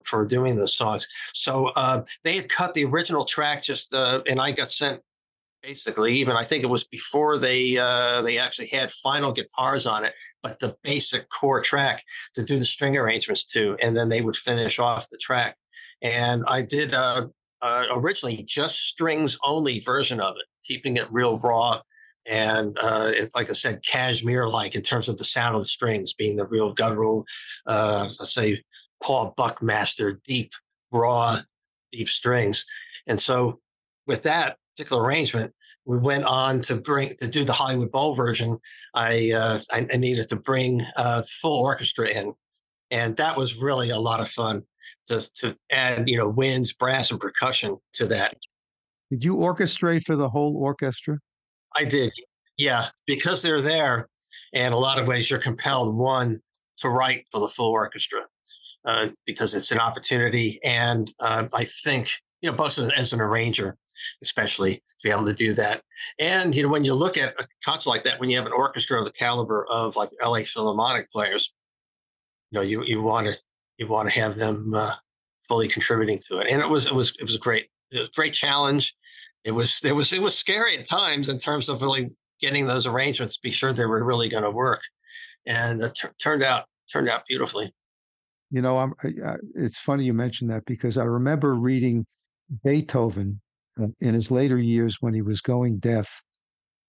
for 0.04 0.24
doing 0.24 0.56
those 0.56 0.74
songs. 0.74 1.06
So 1.32 1.66
uh, 1.68 2.04
they 2.24 2.36
had 2.36 2.48
cut 2.48 2.74
the 2.74 2.84
original 2.84 3.24
track 3.24 3.62
just, 3.62 3.92
uh, 3.94 4.22
and 4.26 4.40
I 4.40 4.52
got 4.52 4.70
sent 4.70 5.00
basically 5.62 6.14
even 6.14 6.36
I 6.36 6.44
think 6.44 6.62
it 6.62 6.70
was 6.70 6.84
before 6.84 7.36
they 7.36 7.76
uh, 7.76 8.22
they 8.22 8.38
actually 8.38 8.68
had 8.68 8.90
final 8.90 9.32
guitars 9.32 9.86
on 9.86 10.04
it, 10.04 10.14
but 10.42 10.60
the 10.60 10.76
basic 10.82 11.28
core 11.30 11.60
track 11.60 12.04
to 12.34 12.44
do 12.44 12.58
the 12.58 12.64
string 12.64 12.96
arrangements 12.96 13.44
to, 13.46 13.76
and 13.82 13.96
then 13.96 14.08
they 14.08 14.20
would 14.20 14.36
finish 14.36 14.78
off 14.78 15.10
the 15.10 15.18
track. 15.18 15.56
And 16.00 16.44
I 16.46 16.62
did 16.62 16.94
uh, 16.94 17.26
uh, 17.60 17.86
originally 17.90 18.44
just 18.46 18.78
strings 18.86 19.36
only 19.44 19.80
version 19.80 20.20
of 20.20 20.36
it, 20.36 20.44
keeping 20.64 20.96
it 20.96 21.10
real 21.10 21.38
raw 21.38 21.80
and 22.28 22.78
uh, 22.82 23.10
it, 23.14 23.30
like 23.34 23.50
I 23.50 23.54
said, 23.54 23.82
Kashmir-like 23.84 24.74
in 24.74 24.82
terms 24.82 25.08
of 25.08 25.16
the 25.16 25.24
sound 25.24 25.56
of 25.56 25.62
the 25.62 25.68
strings 25.68 26.12
being 26.12 26.36
the 26.36 26.46
real 26.46 26.72
guttural, 26.72 27.24
uh, 27.66 28.04
let's 28.18 28.34
say 28.34 28.62
Paul 29.02 29.34
Buckmaster, 29.36 30.20
deep, 30.24 30.52
raw, 30.92 31.38
deep 31.92 32.08
strings. 32.08 32.66
And 33.06 33.18
so 33.20 33.60
with 34.06 34.22
that 34.24 34.58
particular 34.76 35.02
arrangement, 35.02 35.54
we 35.84 35.96
went 35.96 36.24
on 36.24 36.60
to 36.62 36.76
bring 36.76 37.16
to 37.16 37.26
do 37.26 37.44
the 37.44 37.54
Hollywood 37.54 37.90
Bowl 37.90 38.14
version. 38.14 38.58
I 38.92 39.32
uh, 39.32 39.58
I, 39.72 39.86
I, 39.90 39.96
needed 39.96 40.28
to 40.28 40.36
bring 40.36 40.82
a 40.96 41.22
full 41.40 41.58
orchestra 41.58 42.08
in, 42.08 42.34
and 42.90 43.16
that 43.16 43.38
was 43.38 43.56
really 43.56 43.88
a 43.88 43.98
lot 43.98 44.20
of 44.20 44.28
fun 44.28 44.64
to 45.06 45.26
to 45.36 45.56
add 45.72 46.06
you 46.06 46.18
know 46.18 46.28
winds, 46.28 46.74
brass, 46.74 47.10
and 47.10 47.18
percussion 47.18 47.78
to 47.94 48.06
that. 48.08 48.36
Did 49.10 49.24
you 49.24 49.36
orchestrate 49.36 50.04
for 50.04 50.14
the 50.14 50.28
whole 50.28 50.58
orchestra? 50.58 51.18
I 51.76 51.84
did. 51.84 52.12
Yeah, 52.56 52.88
because 53.06 53.42
they're 53.42 53.60
there, 53.60 54.08
and 54.52 54.74
a 54.74 54.78
lot 54.78 54.98
of 54.98 55.06
ways 55.06 55.30
you're 55.30 55.38
compelled 55.38 55.94
one 55.94 56.40
to 56.78 56.88
write 56.88 57.26
for 57.30 57.40
the 57.40 57.48
full 57.48 57.70
orchestra 57.70 58.22
uh, 58.84 59.08
because 59.26 59.54
it's 59.54 59.70
an 59.70 59.78
opportunity, 59.78 60.58
and 60.64 61.12
uh, 61.20 61.46
I 61.54 61.64
think 61.64 62.10
you 62.40 62.50
know 62.50 62.56
both 62.56 62.78
as 62.78 63.12
an 63.12 63.20
arranger, 63.20 63.76
especially 64.22 64.76
to 64.76 64.94
be 65.02 65.10
able 65.10 65.26
to 65.26 65.34
do 65.34 65.54
that. 65.54 65.82
And 66.18 66.54
you 66.54 66.62
know 66.62 66.68
when 66.68 66.84
you 66.84 66.94
look 66.94 67.16
at 67.16 67.38
a 67.40 67.46
concert 67.64 67.90
like 67.90 68.04
that, 68.04 68.18
when 68.18 68.30
you 68.30 68.36
have 68.36 68.46
an 68.46 68.52
orchestra 68.52 68.98
of 68.98 69.04
the 69.04 69.12
caliber 69.12 69.66
of 69.70 69.96
like 69.96 70.10
LA 70.22 70.38
Philharmonic 70.38 71.10
players, 71.10 71.52
you 72.50 72.58
know 72.58 72.62
you 72.62 72.82
you 72.84 73.02
want 73.02 73.26
to 73.26 73.36
you 73.78 73.86
want 73.86 74.08
to 74.08 74.20
have 74.20 74.36
them 74.36 74.74
uh, 74.74 74.94
fully 75.46 75.68
contributing 75.68 76.20
to 76.28 76.38
it, 76.38 76.48
and 76.50 76.60
it 76.60 76.68
was 76.68 76.86
it 76.86 76.94
was 76.94 77.14
it 77.18 77.22
was 77.22 77.34
a 77.34 77.38
great 77.38 77.68
a 77.92 78.08
great 78.14 78.34
challenge 78.34 78.94
it 79.48 79.52
was 79.52 79.80
it 79.82 79.92
was 79.92 80.12
it 80.12 80.20
was 80.20 80.36
scary 80.36 80.76
at 80.76 80.84
times 80.84 81.30
in 81.30 81.38
terms 81.38 81.70
of 81.70 81.80
really 81.80 82.10
getting 82.38 82.66
those 82.66 82.86
arrangements 82.86 83.34
to 83.34 83.40
be 83.42 83.50
sure 83.50 83.72
they 83.72 83.86
were 83.86 84.04
really 84.04 84.28
going 84.28 84.42
to 84.42 84.50
work. 84.50 84.82
And 85.46 85.82
it 85.82 85.94
t- 85.94 86.08
turned 86.22 86.42
out 86.42 86.66
turned 86.92 87.08
out 87.08 87.22
beautifully. 87.26 87.72
You 88.50 88.60
know 88.60 88.76
I'm, 88.78 88.92
I, 89.02 89.36
it's 89.54 89.78
funny 89.78 90.04
you 90.04 90.12
mentioned 90.12 90.50
that 90.50 90.66
because 90.66 90.98
i 90.98 91.04
remember 91.04 91.54
reading 91.54 92.06
beethoven 92.62 93.40
uh, 93.82 93.86
in 94.00 94.14
his 94.14 94.30
later 94.30 94.58
years 94.58 94.98
when 95.00 95.14
he 95.14 95.22
was 95.22 95.40
going 95.40 95.78
deaf. 95.78 96.22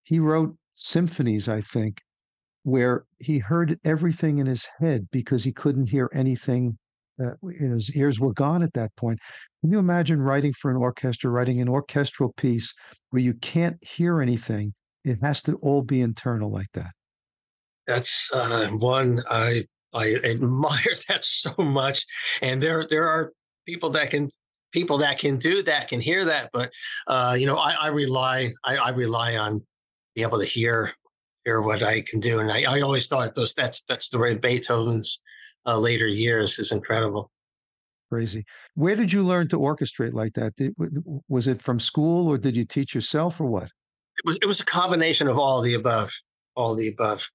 He 0.03 0.19
wrote 0.19 0.55
symphonies 0.75 1.47
i 1.47 1.61
think 1.61 2.01
where 2.63 3.05
he 3.19 3.39
heard 3.39 3.77
everything 3.85 4.39
in 4.39 4.47
his 4.47 4.67
head 4.79 5.07
because 5.11 5.43
he 5.43 5.51
couldn't 5.51 5.87
hear 5.87 6.09
anything 6.13 6.77
uh, 7.23 7.31
his 7.59 7.95
ears 7.95 8.19
were 8.19 8.33
gone 8.33 8.63
at 8.63 8.73
that 8.73 8.95
point. 8.95 9.19
Can 9.61 9.71
you 9.71 9.79
imagine 9.79 10.21
writing 10.21 10.53
for 10.53 10.71
an 10.71 10.77
orchestra, 10.77 11.29
writing 11.29 11.61
an 11.61 11.67
orchestral 11.67 12.33
piece 12.37 12.73
where 13.09 13.21
you 13.21 13.33
can't 13.35 13.77
hear 13.83 14.21
anything? 14.21 14.73
It 15.03 15.19
has 15.21 15.41
to 15.43 15.55
all 15.55 15.81
be 15.81 16.01
internal 16.01 16.51
like 16.51 16.71
that. 16.73 16.91
That's 17.87 18.29
uh, 18.33 18.67
one 18.67 19.21
I 19.29 19.65
I 19.93 20.15
admire 20.23 20.95
that 21.07 21.25
so 21.25 21.53
much. 21.57 22.05
And 22.41 22.61
there 22.61 22.85
there 22.89 23.07
are 23.07 23.33
people 23.65 23.89
that 23.91 24.11
can 24.11 24.29
people 24.71 24.99
that 24.99 25.17
can 25.17 25.37
do 25.37 25.63
that 25.63 25.87
can 25.87 25.99
hear 25.99 26.25
that. 26.25 26.49
But 26.53 26.71
uh, 27.07 27.35
you 27.37 27.45
know, 27.45 27.57
I, 27.57 27.71
I 27.71 27.87
rely 27.87 28.51
I, 28.63 28.77
I, 28.77 28.89
rely 28.89 29.37
on 29.37 29.65
being 30.13 30.27
able 30.27 30.39
to 30.39 30.45
hear 30.45 30.93
hear 31.45 31.61
what 31.61 31.81
I 31.81 32.01
can 32.01 32.19
do. 32.19 32.39
And 32.39 32.51
I, 32.51 32.63
I 32.77 32.81
always 32.81 33.07
thought 33.07 33.35
those 33.35 33.53
that's 33.53 33.81
that's 33.87 34.09
the 34.09 34.19
way 34.19 34.35
Beethoven's 34.35 35.19
uh, 35.65 35.77
later 35.77 36.07
years 36.07 36.59
is 36.59 36.71
incredible. 36.71 37.31
Crazy. 38.11 38.43
Where 38.73 38.95
did 38.95 39.13
you 39.13 39.23
learn 39.23 39.47
to 39.49 39.57
orchestrate 39.57 40.13
like 40.13 40.33
that? 40.33 40.55
Did, 40.55 40.73
was 41.27 41.47
it 41.47 41.61
from 41.61 41.79
school 41.79 42.27
or 42.27 42.37
did 42.37 42.57
you 42.57 42.65
teach 42.65 42.95
yourself 42.95 43.39
or 43.39 43.45
what? 43.45 43.65
It 43.65 44.25
was 44.25 44.37
it 44.41 44.47
was 44.47 44.59
a 44.59 44.65
combination 44.65 45.27
of 45.27 45.37
all 45.37 45.61
the 45.61 45.75
above. 45.75 46.11
All 46.55 46.75
the 46.75 46.89
above 46.89 47.29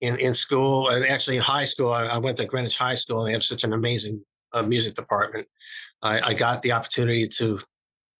in, 0.00 0.16
in 0.16 0.34
school 0.34 0.88
and 0.88 1.06
actually 1.06 1.36
in 1.36 1.42
high 1.42 1.64
school, 1.64 1.92
I, 1.92 2.06
I, 2.06 2.18
went 2.18 2.38
to 2.38 2.44
Greenwich 2.44 2.78
High 2.78 2.94
School 2.94 3.20
and 3.20 3.28
they 3.28 3.32
have 3.32 3.44
such 3.44 3.64
an 3.64 3.72
amazing 3.72 4.24
uh, 4.52 4.62
music 4.62 4.94
department. 4.94 5.46
I, 6.02 6.20
I, 6.20 6.34
got 6.34 6.62
the 6.62 6.72
opportunity 6.72 7.28
to, 7.28 7.60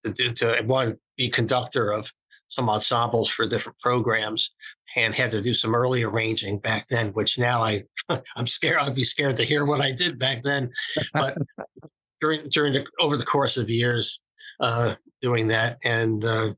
to 0.05 0.13
do, 0.13 0.33
to 0.33 0.63
one, 0.65 0.97
be 1.17 1.29
conductor 1.29 1.93
of 1.93 2.13
some 2.49 2.69
ensembles 2.69 3.29
for 3.29 3.47
different 3.47 3.79
programs 3.79 4.55
and 4.97 5.15
had 5.15 5.31
to 5.33 5.43
do 5.43 5.55
some 5.55 5.75
early 5.75 6.03
arranging 6.03 6.59
back 6.59 6.89
then, 6.89 7.09
which 7.13 7.39
now 7.39 7.63
I, 7.63 7.85
I'm 8.37 8.47
scared. 8.47 8.79
I'd 8.79 8.95
be 8.95 9.05
scared 9.05 9.37
to 9.37 9.45
hear 9.45 9.65
what 9.65 9.81
I 9.81 9.93
did 9.93 10.19
back 10.19 10.43
then. 10.43 10.73
But 11.13 11.39
during, 12.21 12.49
during 12.51 12.73
the, 12.73 12.87
over 13.01 13.17
the 13.17 13.25
course 13.25 13.57
of 13.57 13.71
years, 13.71 14.21
uh, 14.61 14.95
doing 15.21 15.49
that 15.49 15.79
and, 15.85 16.25
uh, 16.25 16.55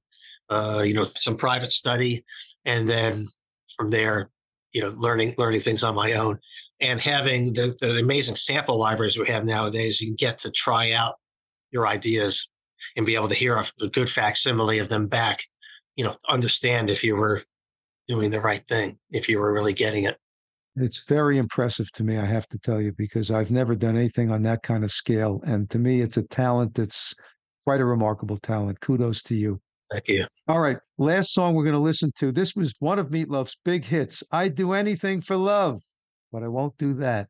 uh, 0.48 0.82
you 0.84 0.94
know, 0.94 1.04
some 1.04 1.36
private 1.36 1.72
study. 1.72 2.24
And 2.64 2.88
then 2.88 3.26
from 3.76 3.90
there, 3.90 4.30
you 4.72 4.82
know, 4.82 4.92
learning 4.96 5.34
learning 5.38 5.60
things 5.60 5.82
on 5.82 5.94
my 5.94 6.12
own, 6.12 6.38
and 6.80 7.00
having 7.00 7.52
the, 7.52 7.76
the 7.80 7.98
amazing 7.98 8.36
sample 8.36 8.78
libraries 8.78 9.18
we 9.18 9.26
have 9.28 9.44
nowadays, 9.44 10.00
you 10.00 10.08
can 10.08 10.16
get 10.16 10.38
to 10.38 10.50
try 10.50 10.92
out 10.92 11.16
your 11.70 11.86
ideas 11.86 12.48
and 12.96 13.06
be 13.06 13.14
able 13.14 13.28
to 13.28 13.34
hear 13.34 13.56
a, 13.56 13.64
a 13.80 13.88
good 13.88 14.08
facsimile 14.08 14.78
of 14.78 14.88
them 14.88 15.06
back. 15.06 15.44
You 15.96 16.04
know, 16.04 16.14
understand 16.28 16.88
if 16.88 17.04
you 17.04 17.16
were 17.16 17.42
doing 18.10 18.28
the 18.28 18.40
right 18.40 18.66
thing, 18.66 18.98
if 19.10 19.28
you 19.28 19.38
were 19.38 19.52
really 19.52 19.72
getting 19.72 20.02
it. 20.02 20.18
It's 20.74 21.06
very 21.06 21.38
impressive 21.38 21.92
to 21.92 22.02
me, 22.02 22.18
I 22.18 22.24
have 22.24 22.48
to 22.48 22.58
tell 22.58 22.80
you, 22.80 22.92
because 22.98 23.30
I've 23.30 23.52
never 23.52 23.76
done 23.76 23.96
anything 23.96 24.32
on 24.32 24.42
that 24.42 24.64
kind 24.64 24.82
of 24.82 24.90
scale. 24.90 25.40
And 25.44 25.70
to 25.70 25.78
me, 25.78 26.00
it's 26.00 26.16
a 26.16 26.24
talent 26.24 26.74
that's 26.74 27.14
quite 27.64 27.80
a 27.80 27.84
remarkable 27.84 28.36
talent. 28.36 28.80
Kudos 28.80 29.22
to 29.22 29.36
you. 29.36 29.60
Thank 29.92 30.08
you. 30.08 30.26
All 30.48 30.58
right. 30.58 30.78
Last 30.98 31.32
song 31.32 31.54
we're 31.54 31.62
going 31.62 31.74
to 31.74 31.80
listen 31.80 32.10
to. 32.18 32.32
This 32.32 32.56
was 32.56 32.74
one 32.80 32.98
of 32.98 33.12
Meat 33.12 33.28
Loaf's 33.28 33.56
big 33.64 33.84
hits. 33.84 34.24
I'd 34.32 34.56
do 34.56 34.72
anything 34.72 35.20
for 35.20 35.36
love, 35.36 35.80
but 36.32 36.42
I 36.42 36.48
won't 36.48 36.76
do 36.78 36.94
that. 36.94 37.28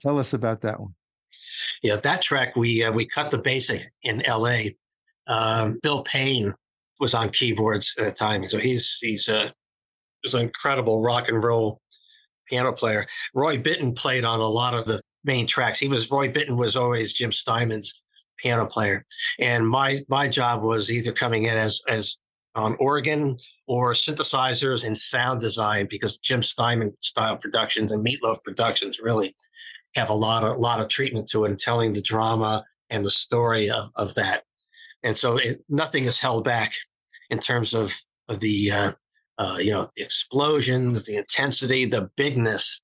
Tell 0.00 0.18
us 0.18 0.32
about 0.32 0.62
that 0.62 0.80
one. 0.80 0.94
Yeah, 1.82 1.96
that 1.96 2.22
track 2.22 2.56
we 2.56 2.82
uh, 2.82 2.92
we 2.92 3.06
cut 3.06 3.30
the 3.30 3.38
basic 3.38 3.90
in 4.02 4.22
L.A. 4.22 4.76
Um, 5.26 5.78
Bill 5.82 6.02
Payne 6.02 6.54
was 6.98 7.14
on 7.14 7.30
keyboards 7.30 7.94
at 7.98 8.04
the 8.04 8.12
time, 8.12 8.46
so 8.46 8.58
he's 8.58 8.98
he's 9.00 9.28
a 9.28 9.52
he's 10.22 10.34
an 10.34 10.42
incredible 10.42 11.02
rock 11.02 11.28
and 11.28 11.42
roll 11.42 11.80
piano 12.48 12.72
player. 12.72 13.06
Roy 13.34 13.58
Bittan 13.58 13.96
played 13.96 14.24
on 14.24 14.40
a 14.40 14.48
lot 14.48 14.74
of 14.74 14.84
the 14.84 15.00
main 15.24 15.46
tracks. 15.46 15.78
He 15.78 15.88
was 15.88 16.10
Roy 16.10 16.28
Bittan 16.28 16.56
was 16.56 16.76
always 16.76 17.12
Jim 17.12 17.32
Steinman's 17.32 18.02
piano 18.38 18.66
player, 18.66 19.04
and 19.38 19.68
my 19.68 20.02
my 20.08 20.28
job 20.28 20.62
was 20.62 20.90
either 20.90 21.12
coming 21.12 21.44
in 21.44 21.56
as 21.56 21.80
as 21.88 22.16
on 22.56 22.74
organ 22.80 23.36
or 23.68 23.92
synthesizers 23.94 24.84
and 24.84 24.98
sound 24.98 25.40
design 25.40 25.86
because 25.88 26.18
Jim 26.18 26.42
Steinman 26.42 26.92
style 27.00 27.36
productions 27.36 27.92
and 27.92 28.02
Meat 28.02 28.22
Loaf 28.24 28.42
productions 28.42 28.98
really 28.98 29.36
have 29.94 30.10
a 30.10 30.14
lot 30.14 30.44
of 30.44 30.58
lot 30.58 30.80
of 30.80 30.88
treatment 30.88 31.28
to 31.30 31.44
it 31.44 31.50
and 31.50 31.58
telling 31.58 31.92
the 31.92 32.02
drama 32.02 32.64
and 32.90 33.04
the 33.04 33.10
story 33.10 33.70
of, 33.70 33.90
of 33.96 34.14
that. 34.14 34.44
And 35.02 35.16
so 35.16 35.38
it, 35.38 35.64
nothing 35.68 36.04
is 36.04 36.18
held 36.18 36.44
back 36.44 36.74
in 37.30 37.38
terms 37.38 37.72
of, 37.74 37.94
of 38.28 38.40
the 38.40 38.70
uh, 38.70 38.92
uh, 39.38 39.56
you 39.58 39.70
know 39.70 39.88
the 39.96 40.02
explosions, 40.02 41.04
the 41.04 41.16
intensity, 41.16 41.84
the 41.84 42.10
bigness. 42.16 42.82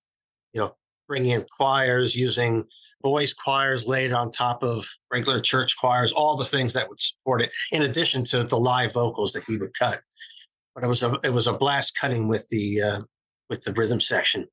You 0.52 0.60
know, 0.62 0.76
bringing 1.06 1.32
in 1.32 1.44
choirs, 1.56 2.16
using 2.16 2.64
boys 3.02 3.34
choirs 3.34 3.86
laid 3.86 4.12
on 4.12 4.30
top 4.30 4.62
of 4.62 4.86
regular 5.12 5.40
church 5.40 5.76
choirs, 5.76 6.12
all 6.12 6.36
the 6.36 6.44
things 6.44 6.72
that 6.72 6.88
would 6.88 7.00
support 7.00 7.42
it, 7.42 7.50
in 7.70 7.82
addition 7.82 8.24
to 8.24 8.42
the 8.42 8.58
live 8.58 8.94
vocals 8.94 9.32
that 9.34 9.44
he 9.44 9.58
would 9.58 9.78
cut. 9.78 10.00
But 10.74 10.84
it 10.84 10.88
was 10.88 11.02
a 11.02 11.18
it 11.22 11.32
was 11.32 11.46
a 11.46 11.52
blast 11.52 11.94
cutting 11.94 12.26
with 12.26 12.48
the 12.48 12.80
uh, 12.80 13.00
with 13.50 13.62
the 13.64 13.72
rhythm 13.74 14.00
section 14.00 14.48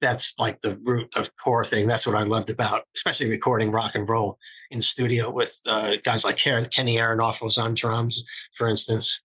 that's 0.00 0.34
like 0.38 0.60
the 0.60 0.78
root 0.84 1.14
of 1.16 1.34
core 1.36 1.64
thing. 1.64 1.86
That's 1.86 2.06
what 2.06 2.16
I 2.16 2.22
loved 2.22 2.50
about, 2.50 2.84
especially 2.94 3.30
recording 3.30 3.70
rock 3.70 3.94
and 3.94 4.08
roll 4.08 4.38
in 4.70 4.80
studio 4.82 5.30
with 5.30 5.58
uh, 5.66 5.96
guys 6.04 6.24
like 6.24 6.36
Karen, 6.36 6.66
Kenny 6.66 6.96
Aronoff 6.96 7.42
was 7.42 7.58
on 7.58 7.74
drums, 7.74 8.24
for 8.54 8.68
instance, 8.68 9.20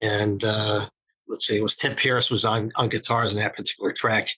and 0.00 0.42
uh, 0.44 0.86
let's 1.28 1.46
see, 1.46 1.56
it 1.56 1.62
was 1.62 1.74
Tim 1.74 1.94
Pierce 1.94 2.30
was 2.30 2.44
on 2.44 2.72
on 2.76 2.88
guitars 2.88 3.32
in 3.32 3.38
that 3.38 3.56
particular 3.56 3.92
track, 3.92 4.28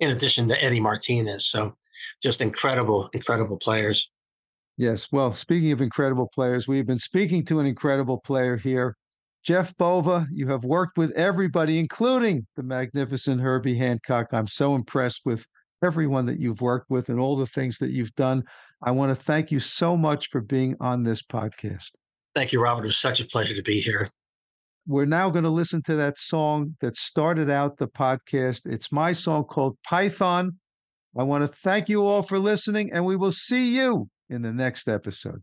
in 0.00 0.10
addition 0.10 0.48
to 0.48 0.62
Eddie 0.62 0.80
Martinez. 0.80 1.46
So, 1.46 1.76
just 2.22 2.40
incredible, 2.40 3.10
incredible 3.12 3.56
players. 3.56 4.10
Yes. 4.76 5.08
Well, 5.12 5.30
speaking 5.32 5.70
of 5.72 5.80
incredible 5.80 6.28
players, 6.34 6.66
we've 6.66 6.86
been 6.86 6.98
speaking 6.98 7.44
to 7.46 7.60
an 7.60 7.66
incredible 7.66 8.18
player 8.18 8.56
here 8.56 8.96
Jeff 9.44 9.76
Bova, 9.76 10.26
you 10.32 10.48
have 10.48 10.64
worked 10.64 10.96
with 10.96 11.10
everybody, 11.12 11.78
including 11.78 12.46
the 12.56 12.62
magnificent 12.62 13.42
Herbie 13.42 13.76
Hancock. 13.76 14.28
I'm 14.32 14.46
so 14.46 14.74
impressed 14.74 15.20
with 15.26 15.46
everyone 15.84 16.24
that 16.26 16.40
you've 16.40 16.62
worked 16.62 16.88
with 16.88 17.10
and 17.10 17.20
all 17.20 17.36
the 17.36 17.46
things 17.46 17.76
that 17.78 17.90
you've 17.90 18.14
done. 18.14 18.42
I 18.82 18.90
want 18.92 19.10
to 19.10 19.22
thank 19.22 19.50
you 19.50 19.60
so 19.60 19.98
much 19.98 20.28
for 20.30 20.40
being 20.40 20.76
on 20.80 21.02
this 21.02 21.22
podcast. 21.22 21.90
Thank 22.34 22.52
you, 22.52 22.62
Robert. 22.62 22.84
It 22.84 22.86
was 22.86 22.96
such 22.96 23.20
a 23.20 23.26
pleasure 23.26 23.54
to 23.54 23.62
be 23.62 23.80
here. 23.80 24.08
We're 24.86 25.04
now 25.04 25.28
going 25.28 25.44
to 25.44 25.50
listen 25.50 25.82
to 25.82 25.94
that 25.96 26.18
song 26.18 26.76
that 26.80 26.96
started 26.96 27.50
out 27.50 27.76
the 27.76 27.88
podcast. 27.88 28.62
It's 28.64 28.90
my 28.90 29.12
song 29.12 29.44
called 29.44 29.76
Python. 29.86 30.58
I 31.18 31.22
want 31.22 31.42
to 31.42 31.48
thank 31.48 31.90
you 31.90 32.06
all 32.06 32.22
for 32.22 32.38
listening, 32.38 32.92
and 32.92 33.04
we 33.04 33.16
will 33.16 33.32
see 33.32 33.76
you 33.76 34.08
in 34.30 34.40
the 34.40 34.52
next 34.52 34.88
episode. 34.88 35.42